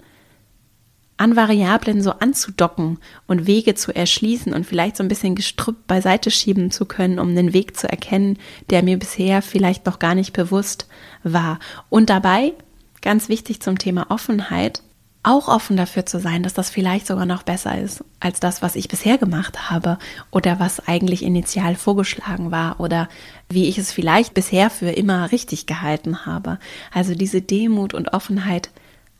an 1.17 1.35
Variablen 1.35 2.01
so 2.01 2.11
anzudocken 2.11 2.99
und 3.27 3.47
Wege 3.47 3.75
zu 3.75 3.95
erschließen 3.95 4.53
und 4.53 4.65
vielleicht 4.65 4.97
so 4.97 5.03
ein 5.03 5.07
bisschen 5.07 5.35
Gestrüpp 5.35 5.87
beiseite 5.87 6.29
schieben 6.29 6.71
zu 6.71 6.85
können, 6.85 7.19
um 7.19 7.29
einen 7.29 7.53
Weg 7.53 7.77
zu 7.77 7.89
erkennen, 7.89 8.37
der 8.69 8.83
mir 8.83 8.99
bisher 8.99 9.41
vielleicht 9.41 9.85
noch 9.85 9.99
gar 9.99 10.15
nicht 10.15 10.33
bewusst 10.33 10.87
war. 11.23 11.59
Und 11.89 12.09
dabei, 12.09 12.53
ganz 13.01 13.29
wichtig 13.29 13.61
zum 13.61 13.77
Thema 13.77 14.07
Offenheit, 14.09 14.81
auch 15.25 15.47
offen 15.47 15.75
dafür 15.75 16.05
zu 16.05 16.19
sein, 16.19 16.43
dass 16.43 16.53
das 16.53 16.69
vielleicht 16.69 17.07
sogar 17.07 17.25
noch 17.25 17.41
besser 17.41 17.79
ist 17.79 18.03
als 18.19 18.39
das, 18.39 18.61
was 18.61 18.75
ich 18.75 18.87
bisher 18.87 19.17
gemacht 19.17 19.71
habe 19.71 19.97
oder 20.29 20.59
was 20.59 20.87
eigentlich 20.87 21.23
initial 21.23 21.75
vorgeschlagen 21.75 22.51
war 22.51 22.79
oder 22.79 23.09
wie 23.49 23.67
ich 23.67 23.79
es 23.79 23.91
vielleicht 23.91 24.35
bisher 24.35 24.69
für 24.69 24.91
immer 24.91 25.31
richtig 25.31 25.65
gehalten 25.65 26.27
habe. 26.27 26.59
Also 26.93 27.15
diese 27.15 27.41
Demut 27.41 27.95
und 27.95 28.13
Offenheit 28.13 28.69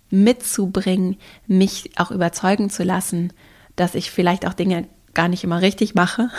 mitzubringen, 0.10 1.18
mich 1.48 1.92
auch 1.98 2.12
überzeugen 2.12 2.70
zu 2.70 2.84
lassen, 2.84 3.34
dass 3.76 3.96
ich 3.96 4.12
vielleicht 4.12 4.48
auch 4.48 4.54
Dinge 4.54 4.88
gar 5.14 5.28
nicht 5.30 5.44
immer 5.44 5.62
richtig 5.62 5.96
mache 5.96 6.30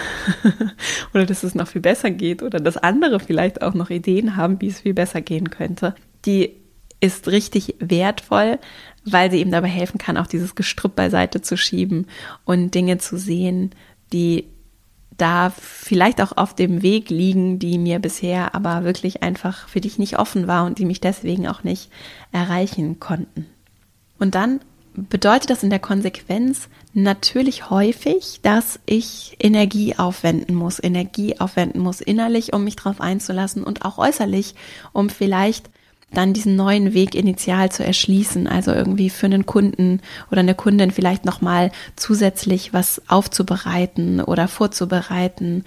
oder 1.15 1.27
dass 1.27 1.43
es 1.43 1.55
noch 1.55 1.67
viel 1.67 1.81
besser 1.81 2.11
geht 2.11 2.43
oder 2.43 2.61
dass 2.61 2.77
andere 2.77 3.19
vielleicht 3.19 3.63
auch 3.63 3.75
noch 3.75 3.91
Ideen 3.91 4.37
haben, 4.37 4.61
wie 4.61 4.69
es 4.69 4.81
viel 4.81 4.95
besser 4.95 5.21
gehen 5.23 5.51
könnte, 5.51 5.95
die 6.25 6.57
ist 7.01 7.29
richtig 7.29 7.77
wertvoll, 7.79 8.59
weil 9.05 9.31
sie 9.31 9.39
eben 9.39 9.51
dabei 9.51 9.69
helfen 9.69 9.99
kann, 9.99 10.17
auch 10.17 10.27
dieses 10.27 10.55
Gestrüpp 10.55 10.95
beiseite 10.95 11.41
zu 11.41 11.57
schieben 11.57 12.07
und 12.45 12.75
Dinge 12.75 12.99
zu 12.99 13.19
sehen, 13.19 13.71
die 14.13 14.47
da 15.17 15.51
vielleicht 15.51 16.21
auch 16.21 16.37
auf 16.37 16.55
dem 16.55 16.83
Weg 16.83 17.09
liegen, 17.09 17.59
die 17.59 17.79
mir 17.79 17.99
bisher 17.99 18.55
aber 18.55 18.85
wirklich 18.85 19.23
einfach 19.23 19.69
für 19.69 19.81
dich 19.81 19.99
nicht 19.99 20.19
offen 20.19 20.47
war 20.47 20.67
und 20.67 20.79
die 20.79 20.85
mich 20.85 21.01
deswegen 21.01 21.49
auch 21.49 21.65
nicht 21.65 21.91
erreichen 22.33 23.01
konnten. 23.01 23.47
Und 24.19 24.35
dann 24.35 24.61
bedeutet 24.95 25.51
das 25.51 25.63
in 25.63 25.71
der 25.71 25.79
Konsequenz 25.79 26.69
natürlich 26.95 27.71
häufig, 27.71 28.41
dass 28.43 28.81
ich 28.87 29.37
Energie 29.39 29.97
aufwenden 29.97 30.55
muss, 30.55 30.83
Energie 30.83 31.39
aufwenden 31.39 31.81
muss 31.81 32.01
innerlich, 32.01 32.53
um 32.55 32.65
mich 32.65 32.77
darauf 32.77 33.01
einzulassen 33.01 33.63
und 33.63 33.85
auch 33.85 33.99
äußerlich, 33.99 34.55
um 34.93 35.11
vielleicht 35.11 35.69
dann 36.13 36.33
diesen 36.33 36.57
neuen 36.57 36.95
Weg 36.95 37.15
initial 37.15 37.71
zu 37.71 37.85
erschließen, 37.85 38.47
also 38.47 38.73
irgendwie 38.73 39.11
für 39.11 39.27
einen 39.27 39.45
Kunden 39.45 40.01
oder 40.31 40.41
eine 40.41 40.55
Kundin 40.55 40.93
vielleicht 40.93 41.25
nochmal 41.25 41.73
zusätzlich 41.97 42.73
was 42.73 43.03
aufzubereiten 43.09 44.21
oder 44.21 44.47
vorzubereiten, 44.47 45.65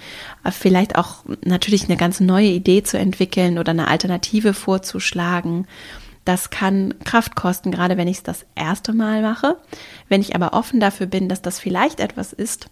vielleicht 0.50 0.98
auch 0.98 1.26
natürlich 1.44 1.86
eine 1.86 1.98
ganz 1.98 2.22
neue 2.22 2.48
Idee 2.48 2.84
zu 2.84 2.98
entwickeln 2.98 3.60
oder 3.60 3.72
eine 3.72 3.90
Alternative 3.90 4.54
vorzuschlagen. 4.54 5.68
Das 6.30 6.52
kann 6.52 6.94
Kraft 7.06 7.36
kosten, 7.36 7.72
gerade 7.72 7.98
wenn 7.98 8.08
ich 8.08 8.18
es 8.18 8.24
das 8.24 8.46
erste 8.54 8.94
Mal 8.94 9.24
mache. 9.24 9.58
Wenn 10.10 10.22
ich 10.22 10.36
aber 10.36 10.54
offen 10.54 10.80
dafür 10.80 11.08
bin, 11.08 11.28
dass 11.28 11.42
das 11.42 11.60
vielleicht 11.60 12.00
etwas 12.00 12.34
ist, 12.34 12.70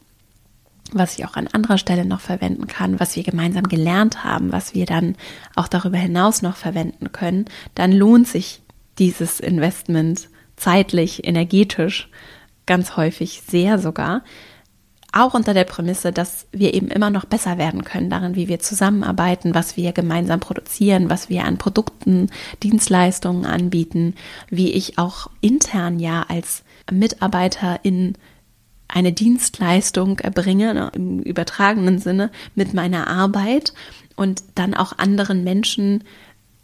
was 0.92 1.18
ich 1.18 1.26
auch 1.26 1.36
an 1.36 1.48
anderer 1.48 1.80
Stelle 1.80 2.06
noch 2.06 2.20
verwenden 2.20 2.68
kann, 2.68 3.00
was 3.00 3.16
wir 3.16 3.24
gemeinsam 3.24 3.64
gelernt 3.64 4.24
haben, 4.24 4.52
was 4.52 4.76
wir 4.76 4.86
dann 4.86 5.16
auch 5.56 5.68
darüber 5.68 5.98
hinaus 5.98 6.44
noch 6.44 6.56
verwenden 6.56 7.12
können, 7.12 7.46
dann 7.74 7.92
lohnt 7.92 8.28
sich 8.28 8.62
dieses 9.00 9.40
Investment 9.40 10.30
zeitlich, 10.56 11.26
energetisch 11.28 12.10
ganz 12.68 12.96
häufig 12.96 13.42
sehr 13.48 13.80
sogar. 13.80 14.24
Auch 15.18 15.34
unter 15.34 15.56
der 15.56 15.64
Prämisse, 15.64 16.12
dass 16.12 16.46
wir 16.52 16.76
eben 16.76 16.90
immer 16.90 17.10
noch 17.10 17.26
besser 17.26 17.58
werden 17.58 17.84
können 17.84 18.12
darin, 18.12 18.36
wie 18.36 18.48
wir 18.48 18.60
zusammenarbeiten, 18.60 19.56
was 19.56 19.76
wir 19.76 19.92
gemeinsam 19.92 20.40
produzieren, 20.40 21.10
was 21.10 21.28
wir 21.28 21.44
an 21.46 21.58
Produkten, 21.58 22.30
Dienstleistungen 22.62 23.44
anbieten, 23.44 24.14
wie 24.52 24.72
ich 24.72 25.00
auch 25.00 25.32
intern 25.42 26.00
ja 26.00 26.24
als 26.28 26.62
Mitarbeiter 26.92 27.80
in 27.82 28.14
eine 28.88 29.12
Dienstleistung 29.12 30.20
erbringe, 30.20 30.76
ne, 30.76 30.92
im 30.94 31.24
übertragenen 31.24 31.98
Sinne, 31.98 32.30
mit 32.54 32.76
meiner 32.76 33.08
Arbeit 33.08 33.74
und 34.16 34.44
dann 34.54 34.76
auch 34.76 35.00
anderen 35.00 35.44
Menschen 35.44 36.04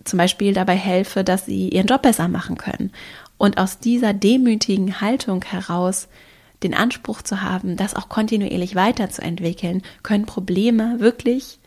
zum 0.04 0.18
Beispiel 0.18 0.54
dabei 0.54 0.76
helfe, 0.76 1.24
dass 1.24 1.48
sie 1.48 1.70
ihren 1.70 1.88
Job 1.88 2.04
besser 2.04 2.28
machen 2.28 2.60
können. 2.60 2.92
Und 3.40 3.58
aus 3.58 3.80
dieser 3.80 4.14
demütigen 4.14 5.02
Haltung 5.02 5.44
heraus 5.44 6.08
den 6.64 6.74
Anspruch 6.74 7.22
zu 7.22 7.42
haben, 7.42 7.78
das 7.78 7.96
auch 7.96 8.10
kontinuierlich 8.10 8.76
weiterzuentwickeln, 8.76 9.82
können 10.02 10.26
Probleme 10.26 11.00
wirklich, 11.00 11.60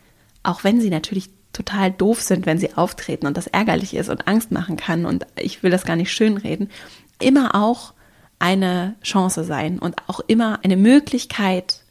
auch 0.43 0.63
wenn 0.63 0.81
sie 0.81 0.89
natürlich 0.89 1.29
total 1.53 1.91
doof 1.91 2.21
sind, 2.21 2.45
wenn 2.45 2.59
sie 2.59 2.75
auftreten 2.75 3.25
und 3.25 3.37
das 3.37 3.47
ärgerlich 3.47 3.95
ist 3.95 4.09
und 4.09 4.27
Angst 4.27 4.51
machen 4.51 4.77
kann 4.77 5.05
und 5.05 5.25
ich 5.37 5.63
will 5.63 5.71
das 5.71 5.85
gar 5.85 5.95
nicht 5.95 6.11
schönreden, 6.11 6.69
immer 7.19 7.55
auch 7.55 7.93
eine 8.39 8.95
Chance 9.01 9.43
sein 9.43 9.79
und 9.79 9.95
auch 10.07 10.19
immer 10.27 10.59
eine 10.63 10.77
Möglichkeit, 10.77 11.83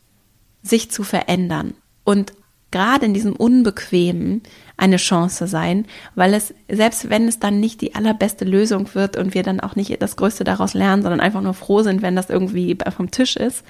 sich 0.62 0.90
zu 0.90 1.03
verändern. 1.03 1.75
Und 2.05 2.33
gerade 2.71 3.07
in 3.07 3.14
diesem 3.14 3.35
Unbequemen 3.35 4.42
eine 4.77 4.97
Chance 4.97 5.47
sein, 5.47 5.87
weil 6.15 6.35
es, 6.35 6.55
selbst 6.69 7.09
wenn 7.09 7.29
es 7.29 7.39
dann 7.39 7.61
nicht 7.61 7.81
die 7.81 7.95
allerbeste 7.95 8.45
Lösung 8.45 8.95
wird 8.95 9.17
und 9.17 9.35
wir 9.35 9.43
dann 9.43 9.61
auch 9.61 9.75
nicht 9.75 10.03
das 10.03 10.17
Größte 10.17 10.45
daraus 10.45 10.75
lernen, 10.75 11.03
sondern 11.03 11.21
einfach 11.21 11.41
nur 11.41 11.55
froh 11.55 11.83
sind, 11.83 12.03
wenn 12.03 12.17
das 12.17 12.29
irgendwie 12.29 12.77
vom 12.95 13.11
Tisch 13.11 13.37
ist, 13.37 13.65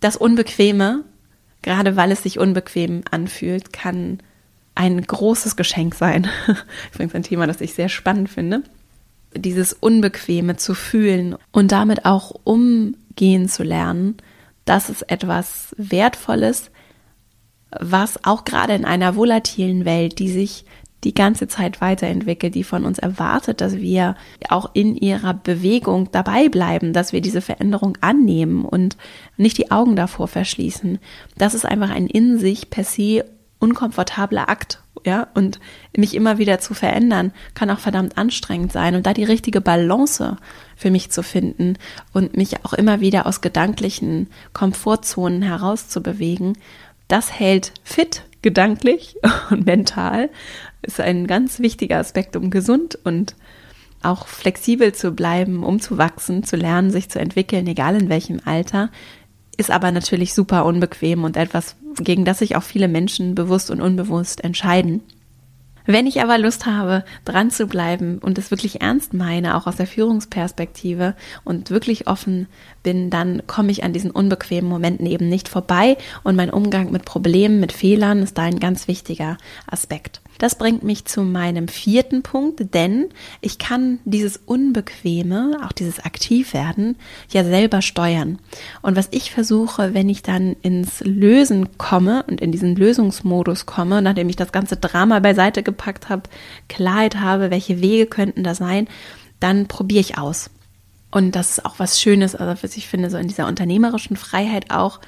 das 0.00 0.16
Unbequeme, 0.16 1.04
gerade 1.62 1.96
weil 1.96 2.10
es 2.10 2.22
sich 2.22 2.38
unbequem 2.38 3.02
anfühlt, 3.10 3.72
kann 3.72 4.18
ein 4.74 5.00
großes 5.00 5.56
Geschenk 5.56 5.94
sein. 5.94 6.28
Übrigens 6.92 7.14
ein 7.14 7.22
Thema, 7.22 7.46
das 7.46 7.60
ich 7.60 7.74
sehr 7.74 7.88
spannend 7.88 8.28
finde 8.28 8.62
dieses 9.38 9.72
Unbequeme 9.72 10.56
zu 10.56 10.74
fühlen 10.74 11.36
und 11.52 11.72
damit 11.72 12.04
auch 12.04 12.32
umgehen 12.44 13.48
zu 13.48 13.62
lernen, 13.62 14.16
das 14.64 14.90
ist 14.90 15.02
etwas 15.10 15.74
Wertvolles, 15.76 16.70
was 17.70 18.24
auch 18.24 18.44
gerade 18.44 18.74
in 18.74 18.84
einer 18.84 19.16
volatilen 19.16 19.84
Welt, 19.84 20.18
die 20.18 20.30
sich 20.30 20.64
die 21.04 21.14
ganze 21.14 21.46
Zeit 21.46 21.80
weiterentwickelt, 21.80 22.54
die 22.54 22.64
von 22.64 22.84
uns 22.84 22.98
erwartet, 22.98 23.60
dass 23.60 23.76
wir 23.76 24.16
auch 24.48 24.70
in 24.72 24.96
ihrer 24.96 25.34
Bewegung 25.34 26.10
dabei 26.10 26.48
bleiben, 26.48 26.92
dass 26.92 27.12
wir 27.12 27.20
diese 27.20 27.40
Veränderung 27.40 27.96
annehmen 28.00 28.64
und 28.64 28.96
nicht 29.36 29.58
die 29.58 29.70
Augen 29.70 29.94
davor 29.94 30.26
verschließen. 30.26 30.98
Das 31.36 31.54
ist 31.54 31.64
einfach 31.64 31.90
ein 31.90 32.06
in 32.06 32.38
sich 32.38 32.70
per 32.70 32.84
se 32.84 33.24
unkomfortabler 33.58 34.48
Akt 34.48 34.82
ja, 35.04 35.28
und 35.34 35.60
mich 35.96 36.14
immer 36.14 36.38
wieder 36.38 36.58
zu 36.58 36.74
verändern, 36.74 37.32
kann 37.54 37.70
auch 37.70 37.78
verdammt 37.78 38.18
anstrengend 38.18 38.72
sein. 38.72 38.96
Und 38.96 39.06
da 39.06 39.14
die 39.14 39.24
richtige 39.24 39.60
Balance 39.60 40.36
für 40.74 40.90
mich 40.90 41.10
zu 41.10 41.22
finden 41.22 41.78
und 42.12 42.36
mich 42.36 42.64
auch 42.64 42.72
immer 42.72 43.00
wieder 43.00 43.26
aus 43.26 43.40
gedanklichen 43.40 44.28
Komfortzonen 44.52 45.42
herauszubewegen, 45.42 46.58
das 47.08 47.32
hält 47.32 47.72
fit 47.84 48.24
gedanklich 48.42 49.16
und 49.50 49.66
mental, 49.66 50.30
ist 50.82 51.00
ein 51.00 51.26
ganz 51.26 51.58
wichtiger 51.60 51.98
Aspekt, 51.98 52.36
um 52.36 52.50
gesund 52.50 52.98
und 53.04 53.34
auch 54.02 54.26
flexibel 54.26 54.92
zu 54.92 55.12
bleiben, 55.12 55.64
um 55.64 55.80
zu 55.80 55.98
wachsen, 55.98 56.44
zu 56.44 56.56
lernen, 56.56 56.90
sich 56.90 57.08
zu 57.08 57.18
entwickeln, 57.18 57.66
egal 57.66 57.96
in 57.96 58.08
welchem 58.08 58.40
Alter, 58.44 58.90
ist 59.56 59.70
aber 59.70 59.90
natürlich 59.90 60.34
super 60.34 60.64
unbequem 60.64 61.24
und 61.24 61.36
etwas, 61.36 61.76
gegen 61.98 62.24
das 62.24 62.38
sich 62.38 62.56
auch 62.56 62.62
viele 62.62 62.88
Menschen 62.88 63.34
bewusst 63.34 63.70
und 63.70 63.80
unbewusst 63.80 64.44
entscheiden. 64.44 65.02
Wenn 65.86 66.06
ich 66.06 66.20
aber 66.20 66.36
Lust 66.36 66.66
habe, 66.66 67.04
dran 67.24 67.50
zu 67.50 67.66
bleiben 67.66 68.18
und 68.18 68.38
es 68.38 68.50
wirklich 68.50 68.80
ernst 68.80 69.14
meine, 69.14 69.56
auch 69.56 69.66
aus 69.66 69.76
der 69.76 69.86
Führungsperspektive 69.86 71.14
und 71.44 71.70
wirklich 71.70 72.08
offen 72.08 72.48
bin, 72.82 73.08
dann 73.08 73.42
komme 73.46 73.70
ich 73.70 73.84
an 73.84 73.92
diesen 73.92 74.10
unbequemen 74.10 74.68
Momenten 74.68 75.06
eben 75.06 75.28
nicht 75.28 75.48
vorbei 75.48 75.96
und 76.24 76.36
mein 76.36 76.50
Umgang 76.50 76.90
mit 76.90 77.04
Problemen, 77.04 77.60
mit 77.60 77.72
Fehlern 77.72 78.22
ist 78.22 78.36
da 78.36 78.42
ein 78.42 78.58
ganz 78.58 78.88
wichtiger 78.88 79.38
Aspekt. 79.66 80.20
Das 80.38 80.56
bringt 80.56 80.82
mich 80.82 81.04
zu 81.04 81.22
meinem 81.22 81.68
vierten 81.68 82.22
Punkt, 82.22 82.74
denn 82.74 83.06
ich 83.40 83.58
kann 83.58 83.98
dieses 84.04 84.36
Unbequeme, 84.36 85.58
auch 85.64 85.72
dieses 85.72 86.00
Aktivwerden, 86.00 86.96
ja 87.30 87.44
selber 87.44 87.82
steuern. 87.82 88.38
Und 88.82 88.96
was 88.96 89.08
ich 89.10 89.30
versuche, 89.30 89.94
wenn 89.94 90.08
ich 90.08 90.22
dann 90.22 90.56
ins 90.62 91.00
Lösen 91.00 91.78
komme 91.78 92.24
und 92.28 92.40
in 92.40 92.52
diesen 92.52 92.76
Lösungsmodus 92.76 93.66
komme, 93.66 94.02
nachdem 94.02 94.28
ich 94.28 94.36
das 94.36 94.52
ganze 94.52 94.76
Drama 94.76 95.20
beiseite 95.20 95.62
gepackt 95.62 96.08
habe, 96.08 96.24
Klarheit 96.68 97.16
habe, 97.16 97.50
welche 97.50 97.80
Wege 97.80 98.06
könnten 98.06 98.44
da 98.44 98.54
sein, 98.54 98.88
dann 99.40 99.66
probiere 99.66 100.00
ich 100.00 100.18
aus. 100.18 100.50
Und 101.10 101.36
das 101.36 101.52
ist 101.52 101.64
auch 101.64 101.78
was 101.78 102.00
Schönes, 102.00 102.34
also 102.34 102.62
was 102.62 102.76
ich 102.76 102.88
finde, 102.88 103.10
so 103.10 103.16
in 103.16 103.28
dieser 103.28 103.46
unternehmerischen 103.46 104.16
Freiheit 104.16 104.70
auch, 104.70 105.00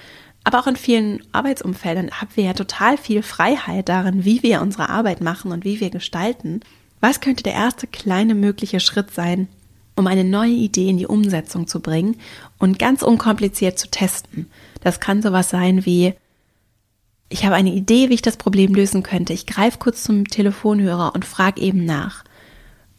aber 0.45 0.61
auch 0.61 0.67
in 0.67 0.77
vielen 0.77 1.23
Arbeitsumfeldern 1.33 2.11
haben 2.11 2.31
wir 2.35 2.45
ja 2.45 2.53
total 2.55 2.97
viel 2.97 3.23
Freiheit 3.23 3.89
darin, 3.89 4.25
wie 4.25 4.43
wir 4.43 4.63
unsere 4.63 4.89
Arbeit 4.89 5.21
machen 5.21 5.53
und 5.53 5.65
wie 5.65 5.81
wir 5.81 5.91
gestalten. 5.91 6.61
Was 7.01 7.21
könnte 7.21 7.43
der 7.43 7.55
erste 7.55 7.87
kleine 7.87 8.35
mögliche 8.35 8.81
Schritt 8.81 9.13
sein, 9.13 9.49
um 9.95 10.07
eine 10.07 10.25
neue 10.25 10.53
Idee 10.53 10.89
in 10.89 10.97
die 10.97 11.07
Umsetzung 11.07 11.67
zu 11.67 11.81
bringen 11.81 12.17
und 12.59 12.79
ganz 12.79 13.03
unkompliziert 13.03 13.79
zu 13.79 13.89
testen? 13.91 14.51
Das 14.81 15.01
kann 15.01 15.23
sowas 15.23 15.51
sein 15.51 15.85
wie, 15.85 16.15
ich 17.29 17.45
habe 17.45 17.57
eine 17.57 17.73
Idee, 17.73 18.09
wie 18.09 18.15
ich 18.15 18.23
das 18.23 18.37
Problem 18.37 18.75
lösen 18.75 19.03
könnte. 19.03 19.33
Ich 19.33 19.47
greife 19.47 19.79
kurz 19.79 20.03
zum 20.03 20.27
Telefonhörer 20.27 21.15
und 21.15 21.25
frage 21.25 21.61
eben 21.61 21.85
nach 21.85 22.25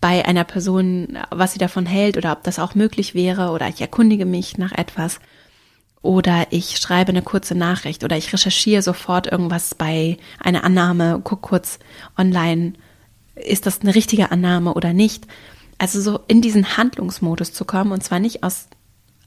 bei 0.01 0.25
einer 0.25 0.43
Person, 0.43 1.17
was 1.29 1.53
sie 1.53 1.59
davon 1.59 1.85
hält 1.85 2.15
oder 2.15 2.31
ob 2.31 2.43
das 2.43 2.59
auch 2.59 2.75
möglich 2.75 3.15
wäre 3.15 3.49
oder 3.49 3.67
ich 3.67 3.81
erkundige 3.81 4.25
mich 4.25 4.57
nach 4.57 4.71
etwas 4.71 5.19
oder 6.01 6.47
ich 6.51 6.77
schreibe 6.77 7.09
eine 7.09 7.21
kurze 7.21 7.55
Nachricht 7.55 8.03
oder 8.03 8.17
ich 8.17 8.31
recherchiere 8.31 8.81
sofort 8.81 9.27
irgendwas 9.27 9.75
bei 9.75 10.17
einer 10.39 10.63
Annahme, 10.63 11.21
guck 11.23 11.41
kurz 11.41 11.79
online, 12.17 12.73
ist 13.35 13.65
das 13.65 13.81
eine 13.81 13.95
richtige 13.95 14.31
Annahme 14.31 14.73
oder 14.73 14.93
nicht. 14.93 15.27
Also 15.77 16.01
so 16.01 16.19
in 16.27 16.41
diesen 16.41 16.77
Handlungsmodus 16.77 17.53
zu 17.53 17.65
kommen 17.65 17.91
und 17.91 18.03
zwar 18.03 18.19
nicht 18.19 18.43
aus 18.43 18.67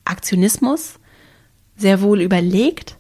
Aktionismus, 0.05 0.99
sehr 1.77 2.01
wohl 2.01 2.21
überlegt, 2.21 2.97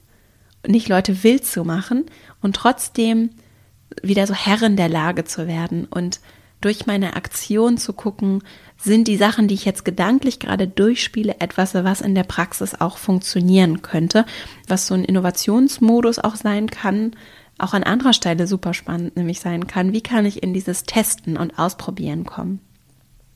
nicht 0.66 0.88
Leute 0.88 1.22
wild 1.22 1.44
zu 1.44 1.64
machen 1.64 2.06
und 2.40 2.56
trotzdem 2.56 3.30
wieder 4.02 4.26
so 4.26 4.34
Herrin 4.34 4.76
der 4.76 4.88
Lage 4.88 5.24
zu 5.24 5.46
werden 5.46 5.86
und 5.86 6.20
durch 6.62 6.86
meine 6.86 7.14
Aktion 7.14 7.76
zu 7.76 7.92
gucken, 7.92 8.42
sind 8.78 9.06
die 9.06 9.16
Sachen, 9.16 9.46
die 9.46 9.54
ich 9.54 9.64
jetzt 9.64 9.84
gedanklich 9.84 10.40
gerade 10.40 10.66
durchspiele, 10.66 11.36
etwas, 11.38 11.74
was 11.74 12.00
in 12.00 12.14
der 12.14 12.24
Praxis 12.24 12.74
auch 12.80 12.96
funktionieren 12.96 13.82
könnte, 13.82 14.24
was 14.66 14.86
so 14.86 14.94
ein 14.94 15.04
Innovationsmodus 15.04 16.18
auch 16.18 16.36
sein 16.36 16.68
kann, 16.68 17.12
auch 17.58 17.74
an 17.74 17.84
anderer 17.84 18.12
Stelle 18.12 18.46
super 18.46 18.74
spannend 18.74 19.16
nämlich 19.16 19.40
sein 19.40 19.66
kann. 19.66 19.92
Wie 19.92 20.00
kann 20.00 20.26
ich 20.26 20.42
in 20.42 20.52
dieses 20.52 20.84
Testen 20.84 21.36
und 21.36 21.58
Ausprobieren 21.58 22.24
kommen? 22.24 22.60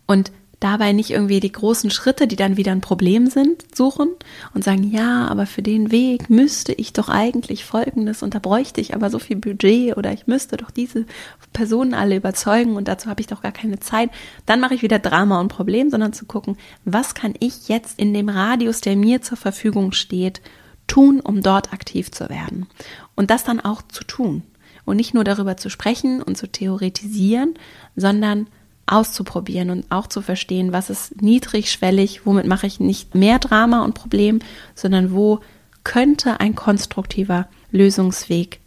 Und 0.06 0.32
dabei 0.60 0.92
nicht 0.92 1.10
irgendwie 1.10 1.40
die 1.40 1.52
großen 1.52 1.90
Schritte, 1.90 2.26
die 2.26 2.36
dann 2.36 2.56
wieder 2.56 2.72
ein 2.72 2.80
Problem 2.80 3.26
sind, 3.26 3.64
suchen 3.74 4.08
und 4.54 4.64
sagen, 4.64 4.84
ja, 4.90 5.26
aber 5.28 5.46
für 5.46 5.62
den 5.62 5.90
Weg 5.90 6.30
müsste 6.30 6.72
ich 6.72 6.92
doch 6.92 7.08
eigentlich 7.08 7.64
Folgendes 7.64 8.22
und 8.22 8.34
da 8.34 8.38
bräuchte 8.38 8.80
ich 8.80 8.94
aber 8.94 9.10
so 9.10 9.18
viel 9.18 9.36
Budget 9.36 9.96
oder 9.96 10.12
ich 10.12 10.26
müsste 10.26 10.56
doch 10.56 10.70
diese 10.70 11.04
Personen 11.52 11.92
alle 11.92 12.16
überzeugen 12.16 12.76
und 12.76 12.88
dazu 12.88 13.10
habe 13.10 13.20
ich 13.20 13.26
doch 13.26 13.42
gar 13.42 13.52
keine 13.52 13.80
Zeit. 13.80 14.10
Dann 14.46 14.60
mache 14.60 14.74
ich 14.74 14.82
wieder 14.82 14.98
Drama 14.98 15.40
und 15.40 15.48
Problem, 15.48 15.90
sondern 15.90 16.14
zu 16.14 16.24
gucken, 16.24 16.56
was 16.84 17.14
kann 17.14 17.34
ich 17.38 17.68
jetzt 17.68 17.98
in 17.98 18.14
dem 18.14 18.30
Radius, 18.30 18.80
der 18.80 18.96
mir 18.96 19.20
zur 19.20 19.36
Verfügung 19.36 19.92
steht, 19.92 20.40
tun, 20.86 21.20
um 21.20 21.42
dort 21.42 21.72
aktiv 21.72 22.10
zu 22.10 22.30
werden. 22.30 22.66
Und 23.14 23.30
das 23.30 23.44
dann 23.44 23.60
auch 23.60 23.82
zu 23.82 24.04
tun. 24.04 24.42
Und 24.84 24.96
nicht 24.96 25.14
nur 25.14 25.24
darüber 25.24 25.56
zu 25.56 25.68
sprechen 25.68 26.22
und 26.22 26.38
zu 26.38 26.46
theoretisieren, 26.46 27.54
sondern 27.96 28.46
auszuprobieren 28.86 29.70
und 29.70 29.86
auch 29.90 30.06
zu 30.06 30.22
verstehen, 30.22 30.72
was 30.72 30.90
ist 30.90 31.20
niedrigschwellig, 31.20 32.24
womit 32.24 32.46
mache 32.46 32.66
ich 32.66 32.80
nicht 32.80 33.14
mehr 33.14 33.38
Drama 33.38 33.84
und 33.84 33.94
Problem, 33.94 34.38
sondern 34.74 35.12
wo 35.12 35.40
könnte 35.82 36.40
ein 36.40 36.54
konstruktiver 36.54 37.48
Lösungsweg 37.70 38.60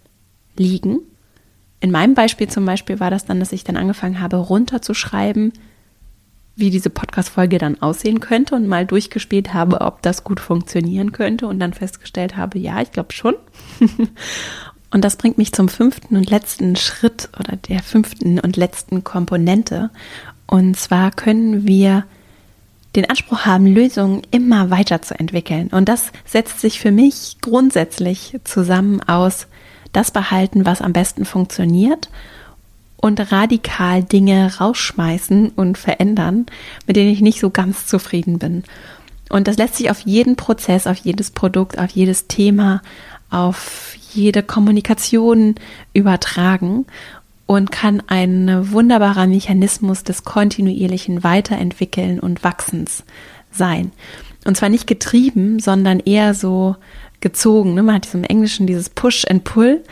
liegen. 0.56 1.00
In 1.80 1.92
meinem 1.92 2.14
Beispiel 2.14 2.50
zum 2.50 2.66
Beispiel 2.66 3.00
war 3.00 3.10
das 3.10 3.26
dann, 3.26 3.40
dass 3.40 3.54
ich 3.54 3.64
dann 3.64 3.78
angefangen 3.78 4.20
habe, 4.20 4.38
runterzuschreiben, 4.38 5.54
wie 6.60 6.70
diese 6.70 6.90
Podcast-Folge 6.90 7.58
dann 7.58 7.82
aussehen 7.82 8.20
könnte 8.20 8.56
und 8.56 8.68
mal 8.68 8.86
durchgespielt 8.86 9.54
habe, 9.54 9.80
ob 9.80 10.02
das 10.02 10.26
gut 10.26 10.42
funktionieren 10.42 11.14
könnte 11.14 11.48
und 11.48 11.60
dann 11.60 11.74
festgestellt 11.74 12.36
habe, 12.36 12.60
ja, 12.60 12.82
ich 12.82 12.92
glaube 12.92 13.14
schon. 13.14 13.36
Und 14.92 15.06
das 15.06 15.18
bringt 15.18 15.38
mich 15.38 15.54
zum 15.54 15.70
fünften 15.70 16.16
und 16.16 16.30
letzten 16.30 16.76
Schritt 16.76 17.30
oder 17.40 17.56
der 17.56 17.84
fünften 17.84 18.40
und 18.40 18.58
letzten 18.58 19.04
Komponente. 19.04 19.92
Und 20.48 20.78
zwar 20.78 21.12
können 21.12 21.68
wir 21.68 22.06
den 22.96 23.08
Anspruch 23.08 23.46
haben, 23.46 23.68
Lösungen 23.68 24.24
immer 24.32 24.72
weiterzuentwickeln. 24.72 25.68
Und 25.68 25.88
das 25.88 26.12
setzt 26.26 26.60
sich 26.60 26.80
für 26.80 26.92
mich 26.92 27.38
grundsätzlich 27.42 28.40
zusammen 28.44 29.02
aus 29.02 29.48
das 29.94 30.12
behalten, 30.12 30.66
was 30.66 30.82
am 30.82 30.94
besten 30.94 31.26
funktioniert 31.26 32.10
und 32.98 33.32
radikal 33.32 34.04
Dinge 34.04 34.58
rausschmeißen 34.60 35.50
und 35.50 35.78
verändern, 35.78 36.48
mit 36.86 36.96
denen 36.96 37.12
ich 37.12 37.22
nicht 37.22 37.40
so 37.40 37.50
ganz 37.50 37.88
zufrieden 37.88 38.40
bin. 38.40 38.64
Und 39.30 39.48
das 39.48 39.58
lässt 39.58 39.76
sich 39.76 39.92
auf 39.92 40.02
jeden 40.02 40.36
Prozess, 40.36 40.88
auf 40.88 40.98
jedes 40.98 41.32
Produkt, 41.32 41.78
auf 41.78 41.92
jedes 41.92 42.28
Thema, 42.28 42.82
auf 43.30 43.96
jede 44.12 44.44
Kommunikation 44.44 45.56
übertragen 45.94 46.86
und 47.46 47.72
kann 47.72 48.04
ein 48.08 48.72
wunderbarer 48.72 49.28
Mechanismus 49.28 50.04
des 50.04 50.24
kontinuierlichen 50.24 51.24
Weiterentwickeln 51.24 52.20
und 52.20 52.44
Wachsens 52.44 53.04
sein. 53.52 53.92
Und 54.46 54.56
zwar 54.56 54.70
nicht 54.70 54.88
getrieben, 54.88 55.60
sondern 55.60 56.00
eher 56.00 56.34
so 56.34 56.76
gezogen. 57.22 57.74
Ne? 57.74 57.84
Man 57.84 57.96
hat 57.96 58.14
im 58.14 58.24
Englischen 58.24 58.68
dieses 58.68 58.90
Push 58.90 59.26
and 59.30 59.44
Pull. 59.44 59.84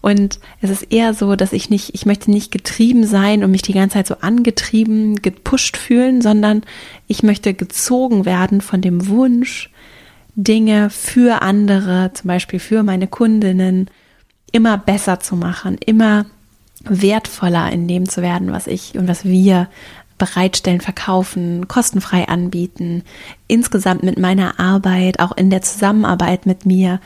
Und 0.00 0.38
es 0.60 0.70
ist 0.70 0.92
eher 0.92 1.14
so, 1.14 1.36
dass 1.36 1.52
ich 1.52 1.70
nicht, 1.70 1.94
ich 1.94 2.06
möchte 2.06 2.30
nicht 2.30 2.52
getrieben 2.52 3.06
sein 3.06 3.42
und 3.42 3.50
mich 3.50 3.62
die 3.62 3.72
ganze 3.72 3.94
Zeit 3.94 4.06
so 4.06 4.16
angetrieben, 4.20 5.20
gepusht 5.20 5.76
fühlen, 5.76 6.22
sondern 6.22 6.62
ich 7.08 7.22
möchte 7.22 7.54
gezogen 7.54 8.24
werden 8.24 8.60
von 8.60 8.80
dem 8.80 9.08
Wunsch, 9.08 9.70
Dinge 10.36 10.90
für 10.90 11.42
andere, 11.42 12.12
zum 12.12 12.28
Beispiel 12.28 12.60
für 12.60 12.82
meine 12.82 13.08
Kundinnen, 13.08 13.88
immer 14.52 14.78
besser 14.78 15.18
zu 15.18 15.34
machen, 15.34 15.76
immer 15.84 16.26
wertvoller 16.84 17.72
in 17.72 17.88
dem 17.88 18.08
zu 18.08 18.22
werden, 18.22 18.52
was 18.52 18.66
ich 18.66 18.96
und 18.96 19.08
was 19.08 19.24
wir 19.24 19.68
bereitstellen, 20.18 20.80
verkaufen, 20.80 21.68
kostenfrei 21.68 22.28
anbieten, 22.28 23.02
insgesamt 23.48 24.02
mit 24.02 24.18
meiner 24.18 24.60
Arbeit, 24.60 25.20
auch 25.20 25.36
in 25.36 25.50
der 25.50 25.62
Zusammenarbeit 25.62 26.46
mit 26.46 26.64
mir 26.64 27.00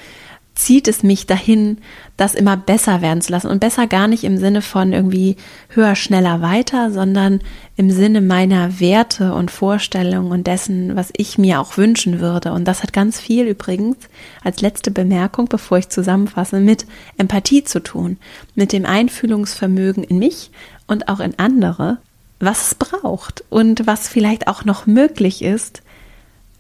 zieht 0.61 0.88
es 0.88 1.03
mich 1.03 1.27
dahin, 1.27 1.79
das 2.18 2.35
immer 2.35 2.55
besser 2.55 3.01
werden 3.01 3.23
zu 3.23 3.33
lassen. 3.33 3.49
Und 3.49 3.61
besser 3.61 3.87
gar 3.87 4.09
nicht 4.09 4.25
im 4.25 4.37
Sinne 4.37 4.61
von 4.61 4.92
irgendwie 4.92 5.37
höher, 5.70 5.94
schneller, 5.94 6.42
weiter, 6.42 6.90
sondern 6.90 7.40
im 7.77 7.90
Sinne 7.90 8.20
meiner 8.20 8.79
Werte 8.79 9.33
und 9.33 9.51
Vorstellungen 9.51 10.31
und 10.31 10.46
dessen, 10.46 10.96
was 10.96 11.12
ich 11.16 11.38
mir 11.38 11.61
auch 11.61 11.79
wünschen 11.79 12.20
würde. 12.20 12.53
Und 12.53 12.66
das 12.66 12.83
hat 12.83 12.92
ganz 12.92 13.18
viel 13.18 13.46
übrigens 13.46 13.96
als 14.44 14.61
letzte 14.61 14.90
Bemerkung, 14.90 15.46
bevor 15.46 15.79
ich 15.79 15.88
zusammenfasse, 15.88 16.61
mit 16.61 16.85
Empathie 17.16 17.64
zu 17.64 17.83
tun, 17.83 18.18
mit 18.55 18.75
dem 18.75 18.85
Einfühlungsvermögen 18.85 20.05
in 20.05 20.18
mich 20.18 20.51
und 20.87 21.09
auch 21.09 21.20
in 21.20 21.38
andere, 21.38 21.99
was 22.38 22.66
es 22.66 22.75
braucht 22.75 23.44
und 23.49 23.87
was 23.87 24.09
vielleicht 24.09 24.46
auch 24.46 24.66
noch 24.66 24.87
möglich 24.87 25.40
ist. 25.40 25.81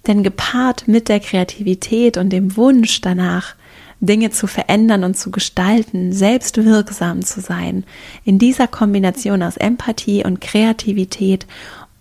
Denn 0.06 0.22
gepaart 0.22 0.88
mit 0.88 1.10
der 1.10 1.20
Kreativität 1.20 2.16
und 2.16 2.30
dem 2.30 2.56
Wunsch 2.56 3.02
danach, 3.02 3.56
Dinge 4.00 4.30
zu 4.30 4.46
verändern 4.46 5.04
und 5.04 5.16
zu 5.16 5.30
gestalten, 5.30 6.12
selbst 6.12 6.62
wirksam 6.64 7.24
zu 7.24 7.40
sein. 7.40 7.84
In 8.24 8.38
dieser 8.38 8.66
Kombination 8.66 9.42
aus 9.42 9.56
Empathie 9.56 10.24
und 10.24 10.40
Kreativität 10.40 11.46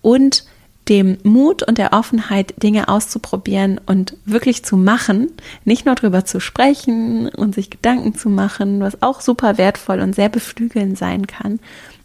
und 0.02 0.46
dem 0.88 1.18
Mut 1.24 1.62
und 1.62 1.78
der 1.78 1.94
Offenheit, 1.94 2.64
Dinge 2.64 2.88
auszuprobieren 2.88 3.80
und 3.86 4.16
wirklich 4.26 4.66
zu 4.66 4.76
machen, 4.76 5.32
nicht 5.64 5.86
nur 5.86 5.94
darüber 5.94 6.26
zu 6.26 6.40
sprechen 6.40 7.30
und 7.30 7.54
sich 7.54 7.70
Gedanken 7.70 8.16
zu 8.16 8.30
machen, 8.30 8.80
was 8.80 9.02
auch 9.04 9.22
super 9.22 9.58
wertvoll 9.58 10.00
und 10.00 10.16
sehr 10.16 10.30
beflügelnd 10.30 10.98
sein 10.98 11.28
kann, 11.28 11.60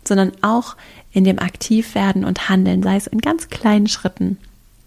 sondern 0.07 0.33
auch 0.43 0.77
in 1.13 1.25
dem 1.25 1.39
Aktivwerden 1.39 2.25
und 2.25 2.51
Handeln, 2.51 2.83
sei 2.83 2.97
es 2.97 3.07
in 3.07 3.21
ganz 3.21 3.49
kleinen 3.49 3.89
Schritten 3.89 4.37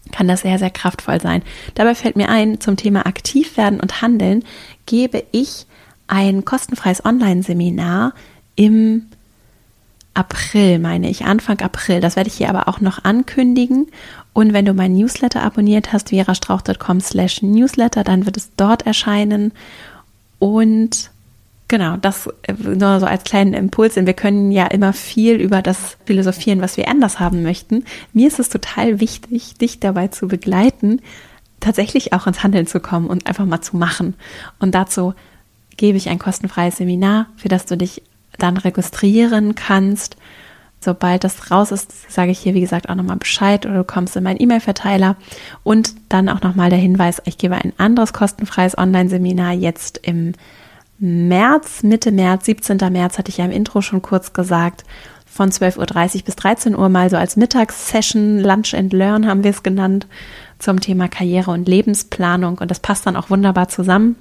kann 0.08 0.28
das 0.28 0.42
sehr, 0.42 0.60
sehr 0.60 0.70
kraftvoll 0.70 1.22
sein. 1.22 1.44
Dabei 1.76 1.96
fällt 1.96 2.16
mir 2.16 2.30
ein, 2.30 2.60
zum 2.60 2.78
Thema 2.78 3.06
aktiv 3.06 3.58
werden 3.58 3.80
und 3.80 4.02
handeln 4.02 4.44
gebe 4.86 5.24
ich 5.32 5.66
ein 6.08 6.46
kostenfreies 6.46 7.04
Online-Seminar 7.06 8.14
im 8.56 9.08
April, 10.14 10.80
meine 10.80 11.10
ich, 11.10 11.26
Anfang 11.26 11.60
April. 11.62 12.02
Das 12.02 12.16
werde 12.16 12.30
ich 12.30 12.38
hier 12.38 12.50
aber 12.50 12.68
auch 12.68 12.82
noch 12.82 13.04
ankündigen. 13.04 13.88
Und 14.34 14.52
wenn 14.54 14.66
du 14.66 14.74
meinen 14.74 14.96
Newsletter 14.96 15.44
abonniert 15.44 15.94
hast, 15.94 16.10
verastrauch.com 16.10 17.02
slash 17.02 17.44
Newsletter, 17.44 18.04
dann 18.04 18.26
wird 18.26 18.38
es 18.38 18.50
dort 18.58 18.86
erscheinen. 18.86 19.52
Und 20.40 21.12
Genau, 21.68 21.98
das 21.98 22.28
äh, 22.44 22.54
nur 22.54 23.00
so 23.00 23.06
als 23.06 23.24
kleinen 23.26 23.54
Impuls, 23.54 23.96
denn 23.96 24.06
wir 24.06 24.14
können 24.14 24.52
ja 24.52 24.68
immer 24.68 24.94
viel 24.94 25.36
über 25.36 25.62
das 25.62 25.98
philosophieren, 26.06 26.62
was 26.62 26.78
wir 26.78 26.88
anders 26.88 27.20
haben 27.20 27.44
möchten. 27.44 27.84
Mir 28.14 28.28
ist 28.28 28.40
es 28.40 28.50
total 28.50 29.02
wichtig, 29.02 29.56
dich 29.56 29.80
dabei 29.80 30.08
zu 30.08 30.28
begleiten, 30.28 31.02
tatsächlich 31.60 32.14
auch 32.14 32.26
ins 32.26 32.44
Handeln 32.44 32.68
zu 32.68 32.80
kommen 32.80 33.08
und 33.08 33.28
einfach 33.28 33.46
mal 33.46 33.62
zu 33.62 33.76
machen. 33.76 34.14
Und 34.60 34.76
dazu 34.76 35.14
gebe 35.76 35.98
ich 35.98 36.10
ein 36.10 36.20
kostenfreies 36.20 36.78
Seminar, 36.78 37.28
für 37.36 37.50
das 37.50 37.66
du 37.66 37.76
dich 37.76 38.02
dann 38.38 38.56
registrieren 38.58 39.56
kannst. 39.56 40.16
Sobald 40.80 41.24
das 41.24 41.52
raus 41.52 41.72
ist, 41.72 42.12
sage 42.12 42.32
ich 42.32 42.40
hier, 42.40 42.54
wie 42.54 42.62
gesagt, 42.62 42.88
auch 42.88 42.96
nochmal 42.96 43.18
Bescheid 43.18 43.66
oder 43.66 43.80
du 43.80 43.84
kommst 43.84 44.16
in 44.16 44.24
meinen 44.24 44.42
E-Mail-Verteiler. 44.42 45.18
Und 45.64 45.96
dann 46.08 46.30
auch 46.30 46.42
nochmal 46.42 46.70
der 46.70 46.80
Hinweis, 46.80 47.22
ich 47.26 47.38
gebe 47.38 47.56
ein 47.56 47.74
anderes 47.78 48.14
kostenfreies 48.14 48.78
Online-Seminar 48.78 49.54
jetzt 49.54 50.00
im 50.04 50.34
März, 51.00 51.84
Mitte 51.84 52.12
März, 52.12 52.46
17. 52.46 52.78
März 52.92 53.18
hatte 53.18 53.30
ich 53.30 53.38
ja 53.38 53.46
im 53.46 53.52
Intro 53.52 53.82
schon 53.82 54.02
kurz 54.02 54.34
gesagt, 54.34 54.84
von 55.26 55.52
12.30 55.52 56.16
Uhr 56.18 56.24
bis 56.24 56.36
13 56.36 56.76
Uhr 56.76 56.90
mal 56.90 57.10
so 57.12 57.18
als 57.18 57.36
Mittagssession, 57.36 58.40
Lunch 58.40 58.74
and 58.74 58.92
Learn 58.92 59.28
haben 59.28 59.44
wir 59.44 59.52
es 59.52 59.62
genannt, 59.62 60.08
zum 60.58 60.80
Thema 60.80 61.08
Karriere 61.08 61.52
und 61.52 61.68
Lebensplanung. 61.68 62.58
Und 62.58 62.72
das 62.72 62.80
passt 62.80 63.06
dann 63.06 63.16
auch 63.16 63.30
wunderbar 63.30 63.70
zusammen. 63.70 64.16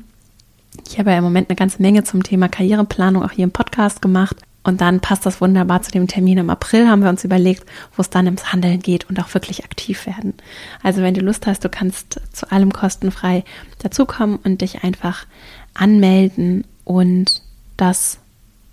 Ich 0.86 0.98
habe 0.98 1.10
ja 1.10 1.18
im 1.18 1.24
Moment 1.24 1.48
eine 1.48 1.56
ganze 1.56 1.80
Menge 1.80 2.04
zum 2.04 2.22
Thema 2.22 2.48
Karriereplanung 2.48 3.22
auch 3.22 3.30
hier 3.30 3.44
im 3.44 3.50
Podcast 3.50 4.02
gemacht. 4.02 4.36
Und 4.62 4.80
dann 4.80 4.98
passt 4.98 5.24
das 5.24 5.40
wunderbar 5.40 5.80
zu 5.82 5.92
dem 5.92 6.08
Termin 6.08 6.38
im 6.38 6.50
April, 6.50 6.88
haben 6.88 7.02
wir 7.02 7.08
uns 7.08 7.22
überlegt, 7.22 7.64
wo 7.94 8.02
es 8.02 8.10
dann 8.10 8.26
ins 8.26 8.52
Handeln 8.52 8.80
geht 8.80 9.08
und 9.08 9.20
auch 9.20 9.32
wirklich 9.32 9.64
aktiv 9.64 10.06
werden. 10.06 10.34
Also 10.82 11.02
wenn 11.02 11.14
du 11.14 11.20
Lust 11.20 11.46
hast, 11.46 11.64
du 11.64 11.68
kannst 11.68 12.20
zu 12.32 12.50
allem 12.50 12.72
kostenfrei 12.72 13.44
dazukommen 13.78 14.40
und 14.42 14.62
dich 14.62 14.82
einfach 14.82 15.24
anmelden 15.76 16.64
und 16.84 17.42
das 17.76 18.18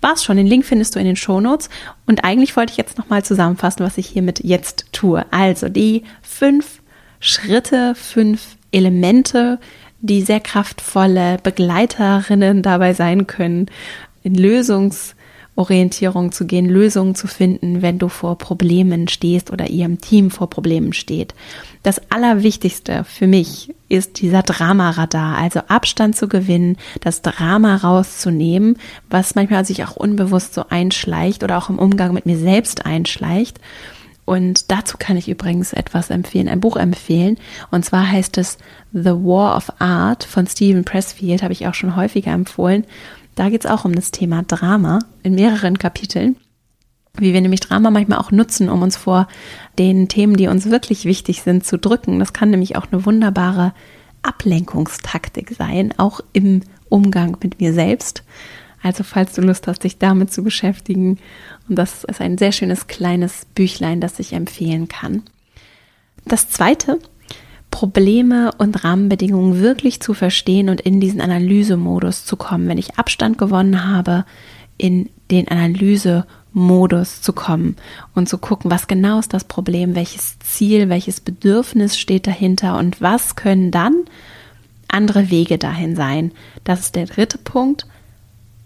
war's 0.00 0.24
schon. 0.24 0.36
Den 0.36 0.46
Link 0.46 0.64
findest 0.64 0.94
du 0.94 0.98
in 0.98 1.06
den 1.06 1.16
Shownotes. 1.16 1.70
Und 2.06 2.24
eigentlich 2.24 2.56
wollte 2.56 2.72
ich 2.72 2.76
jetzt 2.76 2.98
nochmal 2.98 3.24
zusammenfassen, 3.24 3.84
was 3.84 3.98
ich 3.98 4.06
hiermit 4.06 4.44
jetzt 4.44 4.86
tue. 4.92 5.24
Also 5.32 5.68
die 5.68 6.04
fünf 6.22 6.80
Schritte, 7.20 7.94
fünf 7.94 8.56
Elemente, 8.70 9.58
die 10.00 10.22
sehr 10.22 10.40
kraftvolle 10.40 11.38
Begleiterinnen 11.42 12.62
dabei 12.62 12.92
sein 12.92 13.26
können, 13.26 13.66
in 14.22 14.36
Lösungs- 14.36 15.13
Orientierung 15.56 16.32
zu 16.32 16.46
gehen, 16.46 16.66
Lösungen 16.66 17.14
zu 17.14 17.26
finden, 17.26 17.80
wenn 17.80 17.98
du 17.98 18.08
vor 18.08 18.36
Problemen 18.38 19.06
stehst 19.08 19.52
oder 19.52 19.68
ihrem 19.68 20.00
Team 20.00 20.30
vor 20.30 20.50
Problemen 20.50 20.92
steht. 20.92 21.34
Das 21.82 22.00
Allerwichtigste 22.10 23.04
für 23.04 23.26
mich 23.26 23.74
ist 23.88 24.20
dieser 24.20 24.42
Dramaradar, 24.42 25.36
also 25.38 25.60
Abstand 25.68 26.16
zu 26.16 26.28
gewinnen, 26.28 26.76
das 27.00 27.22
Drama 27.22 27.76
rauszunehmen, 27.76 28.78
was 29.10 29.34
manchmal 29.36 29.64
sich 29.64 29.84
auch 29.84 29.94
unbewusst 29.94 30.54
so 30.54 30.64
einschleicht 30.68 31.44
oder 31.44 31.58
auch 31.58 31.68
im 31.68 31.78
Umgang 31.78 32.12
mit 32.12 32.26
mir 32.26 32.38
selbst 32.38 32.86
einschleicht 32.86 33.60
Und 34.24 34.70
dazu 34.70 34.96
kann 34.98 35.16
ich 35.16 35.28
übrigens 35.28 35.72
etwas 35.72 36.10
empfehlen, 36.10 36.48
ein 36.48 36.60
Buch 36.60 36.76
empfehlen. 36.76 37.38
Und 37.70 37.84
zwar 37.84 38.10
heißt 38.10 38.38
es 38.38 38.58
The 38.92 39.10
War 39.10 39.56
of 39.56 39.80
Art 39.80 40.24
von 40.24 40.46
Stephen 40.46 40.84
Pressfield, 40.84 41.42
habe 41.42 41.52
ich 41.52 41.66
auch 41.66 41.74
schon 41.74 41.96
häufiger 41.96 42.32
empfohlen. 42.32 42.84
Da 43.34 43.48
geht 43.48 43.64
es 43.64 43.70
auch 43.70 43.84
um 43.84 43.94
das 43.94 44.10
Thema 44.10 44.42
Drama 44.42 45.00
in 45.22 45.34
mehreren 45.34 45.78
Kapiteln. 45.78 46.36
Wie 47.16 47.32
wir 47.32 47.40
nämlich 47.40 47.60
Drama 47.60 47.90
manchmal 47.90 48.18
auch 48.18 48.32
nutzen, 48.32 48.68
um 48.68 48.82
uns 48.82 48.96
vor 48.96 49.28
den 49.78 50.08
Themen, 50.08 50.36
die 50.36 50.48
uns 50.48 50.70
wirklich 50.70 51.04
wichtig 51.04 51.42
sind, 51.42 51.64
zu 51.64 51.78
drücken. 51.78 52.18
Das 52.18 52.32
kann 52.32 52.50
nämlich 52.50 52.76
auch 52.76 52.86
eine 52.90 53.06
wunderbare 53.06 53.72
Ablenkungstaktik 54.22 55.54
sein, 55.56 55.94
auch 55.96 56.20
im 56.32 56.62
Umgang 56.88 57.36
mit 57.42 57.60
mir 57.60 57.72
selbst. 57.72 58.24
Also 58.82 59.02
falls 59.02 59.32
du 59.32 59.42
Lust 59.42 59.66
hast, 59.66 59.84
dich 59.84 59.98
damit 59.98 60.32
zu 60.32 60.42
beschäftigen. 60.42 61.18
Und 61.68 61.76
das 61.76 62.04
ist 62.04 62.20
ein 62.20 62.36
sehr 62.36 62.52
schönes 62.52 62.86
kleines 62.86 63.46
Büchlein, 63.54 64.00
das 64.00 64.18
ich 64.18 64.32
empfehlen 64.32 64.88
kann. 64.88 65.22
Das 66.26 66.48
zweite, 66.48 66.98
Probleme 67.74 68.52
und 68.56 68.84
Rahmenbedingungen 68.84 69.60
wirklich 69.60 70.00
zu 70.00 70.14
verstehen 70.14 70.68
und 70.68 70.80
in 70.80 71.00
diesen 71.00 71.20
Analysemodus 71.20 72.24
zu 72.24 72.36
kommen. 72.36 72.68
Wenn 72.68 72.78
ich 72.78 73.00
Abstand 73.00 73.36
gewonnen 73.36 73.90
habe, 73.90 74.24
in 74.78 75.10
den 75.32 75.48
Analysemodus 75.48 77.20
zu 77.20 77.32
kommen 77.32 77.74
und 78.14 78.28
zu 78.28 78.38
gucken, 78.38 78.70
was 78.70 78.86
genau 78.86 79.18
ist 79.18 79.34
das 79.34 79.42
Problem, 79.42 79.96
welches 79.96 80.38
Ziel, 80.38 80.88
welches 80.88 81.20
Bedürfnis 81.20 81.98
steht 81.98 82.28
dahinter 82.28 82.78
und 82.78 83.00
was 83.00 83.34
können 83.34 83.72
dann 83.72 84.04
andere 84.86 85.30
Wege 85.30 85.58
dahin 85.58 85.96
sein. 85.96 86.30
Das 86.62 86.78
ist 86.78 86.94
der 86.94 87.06
dritte 87.06 87.38
Punkt 87.38 87.88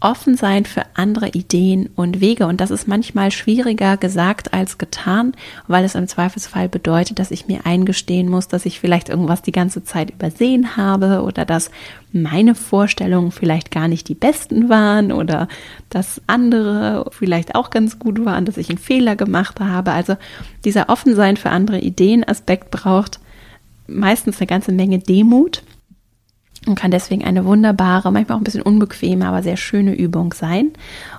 offen 0.01 0.37
sein 0.37 0.65
für 0.65 0.83
andere 0.95 1.31
Ideen 1.31 1.89
und 1.97 2.21
Wege. 2.21 2.47
Und 2.47 2.61
das 2.61 2.71
ist 2.71 2.87
manchmal 2.87 3.33
schwieriger 3.33 3.97
gesagt 3.97 4.55
als 4.55 4.79
getan, 4.79 5.33
weil 5.67 5.85
es 5.85 5.97
im 5.97 6.07
Zweifelsfall 6.07 6.69
bedeutet, 6.69 7.19
dass 7.19 7.33
ich 7.33 7.49
mir 7.49 7.67
eingestehen 7.67 8.29
muss, 8.29 8.47
dass 8.47 8.65
ich 8.65 8.79
vielleicht 8.79 9.09
irgendwas 9.09 9.43
die 9.43 9.53
ganze 9.53 9.83
Zeit 9.83 10.11
übersehen 10.11 10.77
habe 10.77 11.23
oder 11.23 11.45
dass 11.45 11.73
meine 12.13 12.55
Vorstellungen 12.55 13.33
vielleicht 13.33 13.73
gar 13.73 13.89
nicht 13.89 14.09
die 14.09 14.15
besten 14.15 14.69
waren 14.69 15.11
oder 15.11 15.49
dass 15.91 16.23
andere 16.29 17.11
vielleicht 17.11 17.57
auch 17.57 17.71
ganz 17.71 17.99
gut 17.99 18.25
waren, 18.25 18.45
dass 18.45 18.57
ich 18.57 18.69
einen 18.69 18.79
Fehler 18.79 19.17
gemacht 19.17 19.59
habe. 19.59 19.93
Also 19.93 20.17
dieser 20.65 20.91
Offensein 20.91 21.37
für 21.37 21.51
andere 21.51 21.81
Ideen 21.81 22.23
Aspekt 22.23 22.71
braucht 22.71 23.19
meistens 23.89 24.39
eine 24.39 24.47
ganze 24.47 24.71
Menge 24.71 25.01
Demut 25.01 25.63
und 26.67 26.75
kann 26.75 26.91
deswegen 26.91 27.25
eine 27.25 27.45
wunderbare, 27.45 28.13
manchmal 28.13 28.37
auch 28.37 28.41
ein 28.41 28.45
bisschen 28.45 28.63
unbequeme, 28.63 29.27
aber 29.27 29.43
sehr 29.43 29.57
schöne 29.57 29.95
Übung 29.95 30.33
sein. 30.33 30.73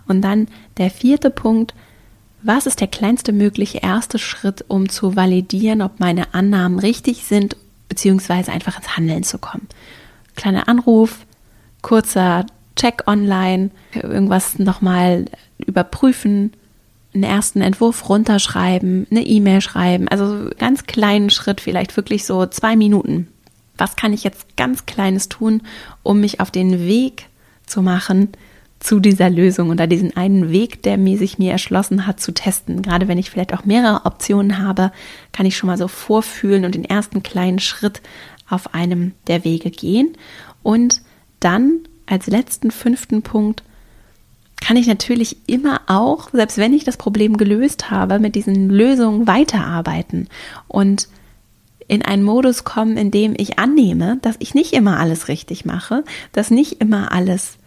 Und 0.08 0.22
dann 0.22 0.48
der 0.78 0.90
vierte 0.90 1.30
Punkt, 1.30 1.74
was 2.42 2.66
ist 2.66 2.80
der 2.80 2.88
kleinste 2.88 3.32
mögliche 3.34 3.80
erste 3.80 4.20
Schritt, 4.20 4.64
um 4.68 4.90
zu 4.90 5.16
validieren, 5.16 5.82
ob 5.82 6.00
meine 6.00 6.34
Annahmen 6.34 6.80
richtig 6.80 7.26
sind, 7.26 7.58
beziehungsweise 7.90 8.52
einfach 8.52 8.78
ins 8.78 8.96
Handeln 8.96 9.24
zu 9.24 9.38
kommen? 9.38 9.68
Kleiner 10.36 10.68
Anruf, 10.68 11.26
kurzer 11.82 12.46
Check 12.76 13.04
online, 13.08 13.72
irgendwas 13.94 14.58
nochmal 14.58 15.26
überprüfen, 15.58 16.54
einen 17.14 17.24
ersten 17.24 17.62
Entwurf 17.62 18.08
runterschreiben, 18.08 19.08
eine 19.10 19.26
E-Mail 19.26 19.62
schreiben, 19.62 20.08
also 20.08 20.50
ganz 20.58 20.86
kleinen 20.86 21.30
Schritt, 21.30 21.60
vielleicht 21.60 21.98
wirklich 21.98 22.26
so 22.26 22.46
zwei 22.46 22.76
Minuten 22.76 23.28
was 23.80 23.96
kann 23.96 24.14
ich 24.14 24.24
jetzt 24.24 24.58
ganz 24.58 24.86
Kleines 24.86 25.30
tun, 25.30 25.62
um 26.04 26.20
mich 26.20 26.40
auf 26.40 26.52
den 26.52 26.80
Weg 26.86 27.28
zu 27.66 27.82
machen 27.82 28.30
zu 28.80 29.00
dieser 29.00 29.30
Lösung 29.30 29.70
oder 29.70 29.88
diesen 29.88 30.16
einen 30.16 30.52
Weg, 30.52 30.84
der 30.84 30.98
mir 30.98 31.18
sich 31.18 31.38
mir 31.38 31.52
erschlossen 31.52 32.08
hat, 32.08 32.20
zu 32.20 32.32
testen. 32.32 32.82
Gerade 32.82 33.08
wenn 33.08 33.18
ich 33.18 33.30
vielleicht 33.30 33.54
auch 33.54 33.66
mehrere 33.66 34.06
Optionen 34.06 34.60
habe, 34.60 34.92
kann 35.34 35.46
ich 35.46 35.58
schon 35.58 35.68
mal 35.68 35.78
so 35.78 35.88
vorfühlen 35.88 36.64
und 36.64 36.76
den 36.76 36.86
ersten 36.86 37.22
kleinen 37.22 37.60
Schritt 37.60 38.02
auf 38.50 38.74
einem 38.74 39.14
der 39.28 39.44
Wege 39.44 39.70
gehen. 39.70 40.16
Und 40.64 41.02
dann 41.40 41.80
als 42.06 42.28
letzten 42.28 42.72
fünften 42.72 43.22
Punkt 43.22 43.64
kann 44.62 44.78
ich 44.78 44.88
natürlich 44.88 45.38
immer 45.48 45.82
auch, 45.88 46.30
selbst 46.32 46.58
wenn 46.58 46.74
ich 46.74 46.84
das 46.84 46.98
Problem 46.98 47.38
gelöst 47.38 47.92
habe, 47.92 48.20
mit 48.20 48.36
diesen 48.36 48.70
Lösungen 48.70 49.28
weiterarbeiten 49.28 50.28
und 50.68 51.08
in 51.90 52.04
einen 52.04 52.24
Modus 52.24 52.64
kommen, 52.64 52.96
in 52.96 53.12
dem 53.12 53.34
ich 53.38 53.60
annehme, 53.60 54.20
dass 54.22 54.36
ich 54.40 54.54
nicht 54.54 54.74
immer 54.74 55.00
alles 55.00 55.28
richtig 55.28 55.66
mache, 55.66 56.04
dass 56.32 56.52
nicht 56.52 56.80
immer 56.80 57.12
alles 57.12 57.58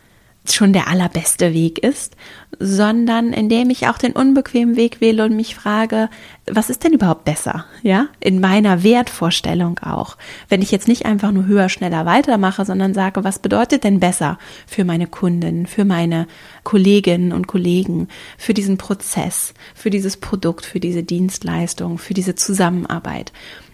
schon 0.50 0.72
der 0.72 0.88
allerbeste 0.88 1.54
Weg 1.54 1.78
ist, 1.78 2.16
sondern 2.58 3.32
indem 3.32 3.70
ich 3.70 3.86
auch 3.86 3.96
den 3.98 4.12
unbequemen 4.12 4.76
Weg 4.76 5.00
wähle 5.00 5.24
und 5.24 5.36
mich 5.36 5.54
frage, 5.54 6.08
was 6.50 6.68
ist 6.68 6.82
denn 6.82 6.92
überhaupt 6.92 7.24
besser? 7.24 7.64
Ja, 7.82 8.08
in 8.18 8.40
meiner 8.40 8.82
Wertvorstellung 8.82 9.78
auch. 9.78 10.16
Wenn 10.48 10.60
ich 10.60 10.72
jetzt 10.72 10.88
nicht 10.88 11.06
einfach 11.06 11.30
nur 11.30 11.46
höher, 11.46 11.68
schneller 11.68 12.06
weitermache, 12.06 12.64
sondern 12.64 12.92
sage, 12.92 13.22
was 13.22 13.38
bedeutet 13.38 13.84
denn 13.84 14.00
besser 14.00 14.38
für 14.66 14.84
meine 14.84 15.06
Kunden, 15.06 15.66
für 15.66 15.84
meine 15.84 16.26
Kolleginnen 16.64 17.32
und 17.32 17.46
Kollegen, 17.46 18.08
für 18.36 18.54
diesen 18.54 18.78
Prozess, 18.78 19.54
für 19.74 19.90
dieses 19.90 20.16
Produkt, 20.16 20.66
für 20.66 20.80
diese 20.80 21.04
Dienstleistung, 21.04 21.98
für 21.98 22.14
diese 22.14 22.34
Zusammenarbeit? 22.34 23.32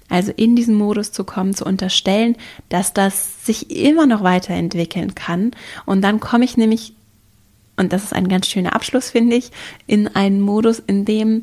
Also 0.09 0.33
in 0.35 0.57
diesen 0.57 0.75
Modus 0.75 1.13
zu 1.13 1.25
kommen, 1.25 1.55
zu 1.55 1.65
unterstellen, 1.65 2.37
dass 2.69 2.93
das 2.95 3.45
sich 3.45 3.71
immer 3.71 4.07
noch 4.07 4.23
weiterentwickeln 4.23 5.15
kann. 5.15 5.51
Und 5.85 6.03
dann 6.03 6.21
komme 6.21 6.45
ich 6.45 6.57
nämlich, 6.57 6.95
und 7.77 7.93
das 7.93 8.05
ist 8.05 8.15
ein 8.15 8.29
ganz 8.29 8.47
schöner 8.47 8.75
Abschluss, 8.75 9.11
finde 9.11 9.37
ich, 9.37 9.51
in 9.87 10.09
einen 10.09 10.41
Modus, 10.41 10.79
in 10.79 11.05
dem 11.05 11.43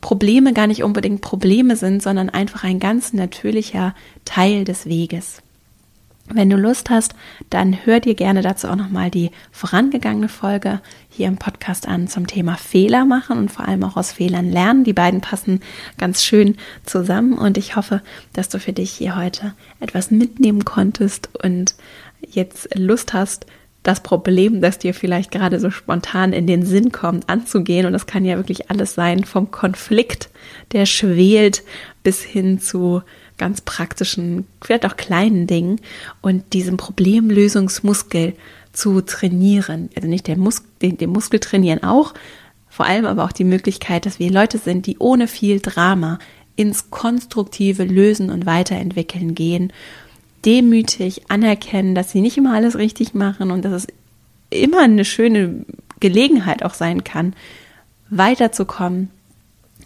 Probleme 0.00 0.52
gar 0.52 0.66
nicht 0.66 0.82
unbedingt 0.82 1.22
Probleme 1.22 1.76
sind, 1.76 2.02
sondern 2.02 2.28
einfach 2.28 2.64
ein 2.64 2.80
ganz 2.80 3.12
natürlicher 3.12 3.94
Teil 4.24 4.64
des 4.64 4.86
Weges. 4.86 5.42
Wenn 6.28 6.48
du 6.48 6.56
Lust 6.56 6.88
hast, 6.88 7.14
dann 7.50 7.84
hör 7.84 8.00
dir 8.00 8.14
gerne 8.14 8.42
dazu 8.42 8.68
auch 8.68 8.76
nochmal 8.76 9.10
die 9.10 9.30
vorangegangene 9.50 10.28
Folge 10.28 10.80
hier 11.10 11.26
im 11.26 11.36
Podcast 11.36 11.88
an 11.88 12.08
zum 12.08 12.26
Thema 12.26 12.56
Fehler 12.56 13.04
machen 13.04 13.38
und 13.38 13.50
vor 13.50 13.66
allem 13.66 13.82
auch 13.82 13.96
aus 13.96 14.12
Fehlern 14.12 14.50
lernen. 14.50 14.84
Die 14.84 14.92
beiden 14.92 15.20
passen 15.20 15.60
ganz 15.98 16.22
schön 16.22 16.56
zusammen 16.86 17.34
und 17.34 17.58
ich 17.58 17.76
hoffe, 17.76 18.02
dass 18.32 18.48
du 18.48 18.60
für 18.60 18.72
dich 18.72 18.92
hier 18.92 19.16
heute 19.16 19.54
etwas 19.80 20.10
mitnehmen 20.10 20.64
konntest 20.64 21.28
und 21.42 21.74
jetzt 22.20 22.68
Lust 22.76 23.12
hast, 23.12 23.46
das 23.82 24.00
Problem, 24.00 24.60
das 24.60 24.78
dir 24.78 24.94
vielleicht 24.94 25.32
gerade 25.32 25.58
so 25.58 25.70
spontan 25.70 26.32
in 26.32 26.46
den 26.46 26.64
Sinn 26.64 26.92
kommt, 26.92 27.28
anzugehen. 27.28 27.86
Und 27.86 27.92
das 27.92 28.06
kann 28.06 28.24
ja 28.24 28.36
wirklich 28.36 28.70
alles 28.70 28.94
sein, 28.94 29.24
vom 29.24 29.50
Konflikt, 29.50 30.30
der 30.70 30.86
schwelt, 30.86 31.64
bis 32.04 32.22
hin 32.22 32.60
zu 32.60 33.02
ganz 33.38 33.60
praktischen, 33.60 34.46
vielleicht 34.62 34.86
auch 34.86 34.96
kleinen 34.96 35.46
Dingen 35.46 35.80
und 36.20 36.52
diesem 36.52 36.76
Problemlösungsmuskel 36.76 38.34
zu 38.72 39.00
trainieren. 39.00 39.90
Also 39.96 40.08
nicht 40.08 40.26
der 40.26 40.36
Mus 40.36 40.62
den, 40.80 40.96
den 40.96 41.10
Muskel 41.10 41.40
trainieren 41.40 41.82
auch, 41.82 42.14
vor 42.68 42.86
allem 42.86 43.04
aber 43.04 43.24
auch 43.24 43.32
die 43.32 43.44
Möglichkeit, 43.44 44.06
dass 44.06 44.18
wir 44.18 44.30
Leute 44.30 44.58
sind, 44.58 44.86
die 44.86 44.98
ohne 44.98 45.28
viel 45.28 45.60
Drama 45.60 46.18
ins 46.56 46.90
konstruktive 46.90 47.84
Lösen 47.84 48.30
und 48.30 48.46
Weiterentwickeln 48.46 49.34
gehen, 49.34 49.72
demütig 50.44 51.30
anerkennen, 51.30 51.94
dass 51.94 52.10
sie 52.10 52.20
nicht 52.20 52.36
immer 52.36 52.54
alles 52.54 52.76
richtig 52.76 53.14
machen 53.14 53.50
und 53.50 53.64
dass 53.64 53.72
es 53.72 53.86
immer 54.50 54.80
eine 54.80 55.04
schöne 55.04 55.64
Gelegenheit 56.00 56.62
auch 56.62 56.74
sein 56.74 57.04
kann, 57.04 57.34
weiterzukommen 58.10 59.10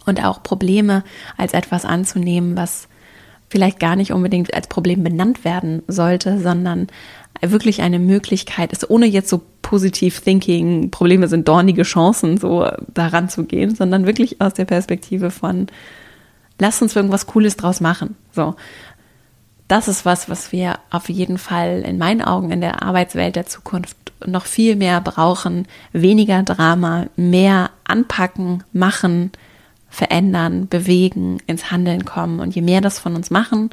und 0.05 0.23
auch 0.23 0.43
Probleme 0.43 1.03
als 1.37 1.53
etwas 1.53 1.85
anzunehmen, 1.85 2.55
was 2.57 2.87
vielleicht 3.49 3.79
gar 3.79 3.95
nicht 3.95 4.11
unbedingt 4.11 4.53
als 4.53 4.67
Problem 4.67 5.03
benannt 5.03 5.45
werden 5.45 5.83
sollte, 5.87 6.39
sondern 6.39 6.87
wirklich 7.41 7.81
eine 7.81 7.99
Möglichkeit 7.99 8.71
ist, 8.71 8.89
ohne 8.89 9.05
jetzt 9.05 9.29
so 9.29 9.41
positiv 9.61 10.21
thinking, 10.21 10.91
Probleme 10.91 11.27
sind 11.27 11.47
dornige 11.47 11.83
Chancen, 11.83 12.37
so 12.37 12.69
daran 12.93 13.29
zu 13.29 13.43
gehen, 13.43 13.75
sondern 13.75 14.05
wirklich 14.05 14.41
aus 14.41 14.53
der 14.53 14.65
Perspektive 14.65 15.29
von, 15.29 15.67
lass 16.59 16.81
uns 16.81 16.95
irgendwas 16.95 17.27
Cooles 17.27 17.57
draus 17.57 17.81
machen. 17.81 18.15
So. 18.31 18.55
Das 19.67 19.89
ist 19.89 20.05
was, 20.05 20.29
was 20.29 20.53
wir 20.53 20.79
auf 20.89 21.09
jeden 21.09 21.37
Fall 21.37 21.83
in 21.85 21.97
meinen 21.97 22.21
Augen 22.21 22.51
in 22.51 22.61
der 22.61 22.81
Arbeitswelt 22.83 23.35
der 23.35 23.45
Zukunft 23.45 23.97
noch 24.25 24.45
viel 24.45 24.77
mehr 24.77 25.01
brauchen. 25.01 25.67
Weniger 25.91 26.43
Drama, 26.43 27.07
mehr 27.17 27.71
anpacken, 27.83 28.63
machen, 28.71 29.31
verändern, 29.97 30.67
bewegen, 30.67 31.39
ins 31.47 31.71
Handeln 31.71 32.05
kommen. 32.05 32.39
Und 32.39 32.53
je 32.55 32.61
mehr 32.61 32.81
das 32.81 32.99
von 32.99 33.15
uns 33.15 33.31
machen, 33.31 33.71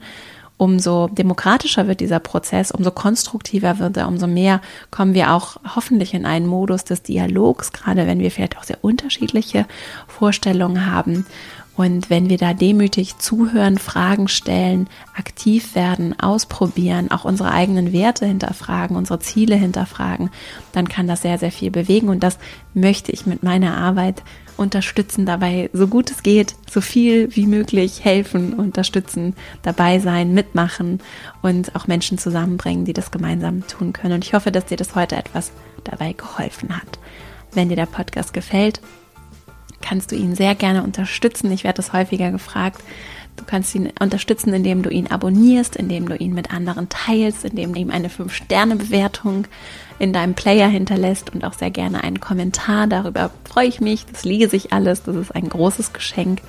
umso 0.57 1.09
demokratischer 1.09 1.87
wird 1.87 2.01
dieser 2.01 2.19
Prozess, 2.19 2.71
umso 2.71 2.93
konstruktiver 2.93 3.79
wird 3.79 3.99
er, 3.99 4.09
umso 4.09 4.27
mehr 4.27 4.63
kommen 4.91 5.13
wir 5.13 5.35
auch 5.35 5.59
hoffentlich 5.75 6.15
in 6.15 6.25
einen 6.25 6.47
Modus 6.47 6.85
des 6.85 7.03
Dialogs, 7.03 7.73
gerade 7.73 8.07
wenn 8.07 8.21
wir 8.21 8.31
vielleicht 8.31 8.57
auch 8.57 8.65
sehr 8.65 8.83
unterschiedliche 8.83 9.67
Vorstellungen 10.09 10.87
haben. 10.87 11.27
Und 11.77 12.09
wenn 12.09 12.29
wir 12.29 12.39
da 12.39 12.55
demütig 12.55 13.19
zuhören, 13.19 13.79
Fragen 13.79 14.29
stellen, 14.29 14.89
aktiv 15.17 15.75
werden, 15.75 16.19
ausprobieren, 16.19 17.11
auch 17.11 17.25
unsere 17.25 17.51
eigenen 17.51 17.93
Werte 17.93 18.27
hinterfragen, 18.27 18.97
unsere 18.97 19.19
Ziele 19.19 19.57
hinterfragen, 19.57 20.31
dann 20.73 20.89
kann 20.89 21.09
das 21.09 21.23
sehr, 21.23 21.39
sehr 21.39 21.51
viel 21.51 21.73
bewegen. 21.73 22.09
Und 22.09 22.23
das 22.23 22.39
möchte 22.75 23.11
ich 23.11 23.27
mit 23.27 23.43
meiner 23.43 23.77
Arbeit 23.77 24.23
unterstützen 24.57 25.27
dabei, 25.27 25.69
so 25.73 25.89
gut 25.89 26.13
es 26.13 26.23
geht, 26.23 26.55
so 26.71 26.81
viel 26.81 27.35
wie 27.35 27.47
möglich 27.47 28.05
helfen, 28.05 28.55
unterstützen, 28.55 29.35
dabei 29.63 29.99
sein, 29.99 30.33
mitmachen 30.33 31.01
und 31.43 31.75
auch 31.75 31.89
Menschen 31.89 32.19
zusammenbringen, 32.19 32.85
die 32.85 32.93
das 32.93 33.11
gemeinsam 33.11 33.67
tun 33.67 33.93
können. 33.93 34.15
Und 34.15 34.25
ich 34.25 34.33
hoffe, 34.33 34.53
dass 34.53 34.67
dir 34.67 34.77
das 34.77 34.95
heute 34.95 35.17
etwas 35.17 35.51
dabei 35.83 36.13
geholfen 36.13 36.77
hat. 36.77 37.01
Wenn 37.53 37.69
dir 37.69 37.77
der 37.77 37.87
Podcast 37.87 38.33
gefällt, 38.33 38.81
kannst 39.85 40.11
du 40.11 40.17
ihn 40.17 40.35
sehr 40.35 40.55
gerne 40.55 40.83
unterstützen. 40.83 41.53
Ich 41.53 41.63
werde 41.63 41.77
das 41.77 41.93
häufiger 41.93 42.31
gefragt. 42.31 42.83
Du 43.37 43.45
kannst 43.45 43.75
ihn 43.75 43.93
unterstützen, 44.01 44.55
indem 44.55 44.83
du 44.83 44.91
ihn 44.91 45.09
abonnierst, 45.09 45.77
indem 45.77 46.09
du 46.09 46.17
ihn 46.17 46.35
mit 46.35 46.53
anderen 46.53 46.89
teilst, 46.89 47.45
indem 47.45 47.75
du 47.75 47.81
ihm 47.81 47.91
eine 47.91 48.09
5-Sterne-Bewertung 48.09 49.47
in 49.99 50.13
deinem 50.13 50.35
Player 50.35 50.69
hinterlässt 50.69 51.35
und 51.35 51.45
auch 51.45 51.53
sehr 51.53 51.71
gerne 51.71 52.03
einen 52.03 52.21
Kommentar. 52.21 52.87
Darüber 52.87 53.31
freue 53.45 53.67
ich 53.67 53.81
mich. 53.81 54.07
Das 54.07 54.25
lese 54.25 54.57
ich 54.57 54.73
alles. 54.73 55.03
Das 55.03 55.17
ist 55.17 55.35
ein 55.35 55.49
großes 55.49 55.93
Geschenk, 55.93 56.41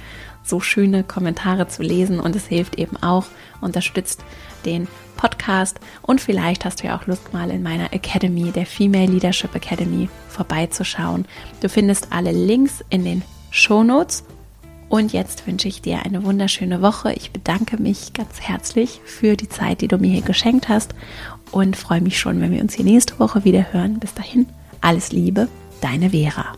so 0.44 0.60
schöne 0.62 1.04
Kommentare 1.04 1.68
zu 1.68 1.82
lesen 1.82 2.20
und 2.20 2.36
es 2.36 2.46
hilft 2.46 2.78
eben 2.78 2.98
auch, 2.98 3.26
unterstützt 3.62 4.24
den 4.64 4.88
Podcast 5.26 5.80
und 6.04 6.22
vielleicht 6.22 6.66
hast 6.66 6.84
du 6.84 6.88
ja 6.88 6.96
auch 6.96 7.08
Lust 7.08 7.34
mal 7.34 7.50
in 7.50 7.64
meiner 7.64 7.94
Academy, 7.94 8.52
der 8.52 8.68
Female 8.68 9.12
Leadership 9.12 9.56
Academy, 9.56 10.08
vorbeizuschauen. 10.30 11.26
Du 11.62 11.70
findest 11.70 12.10
alle 12.12 12.32
Links 12.32 12.86
in 12.92 13.06
den 13.06 13.24
Show 13.50 13.84
Notes 13.84 14.24
und 14.88 15.14
jetzt 15.14 15.48
wünsche 15.48 15.68
ich 15.68 15.82
dir 15.82 16.06
eine 16.06 16.24
wunderschöne 16.24 16.84
Woche. 16.84 17.12
Ich 17.14 17.32
bedanke 17.32 17.82
mich 17.82 18.14
ganz 18.14 18.40
herzlich 18.40 19.02
für 19.04 19.36
die 19.36 19.50
Zeit, 19.50 19.82
die 19.82 19.88
du 19.88 19.98
mir 19.98 20.12
hier 20.12 20.22
geschenkt 20.22 20.70
hast 20.70 20.94
und 21.52 21.76
freue 21.76 22.02
mich 22.02 22.20
schon, 22.20 22.40
wenn 22.40 22.52
wir 22.52 22.62
uns 22.62 22.76
hier 22.76 22.86
nächste 22.86 23.18
Woche 23.18 23.44
wieder 23.46 23.74
hören. 23.74 23.98
Bis 23.98 24.14
dahin, 24.14 24.46
alles 24.82 25.12
Liebe, 25.12 25.48
deine 25.82 26.12
Vera. 26.12 26.54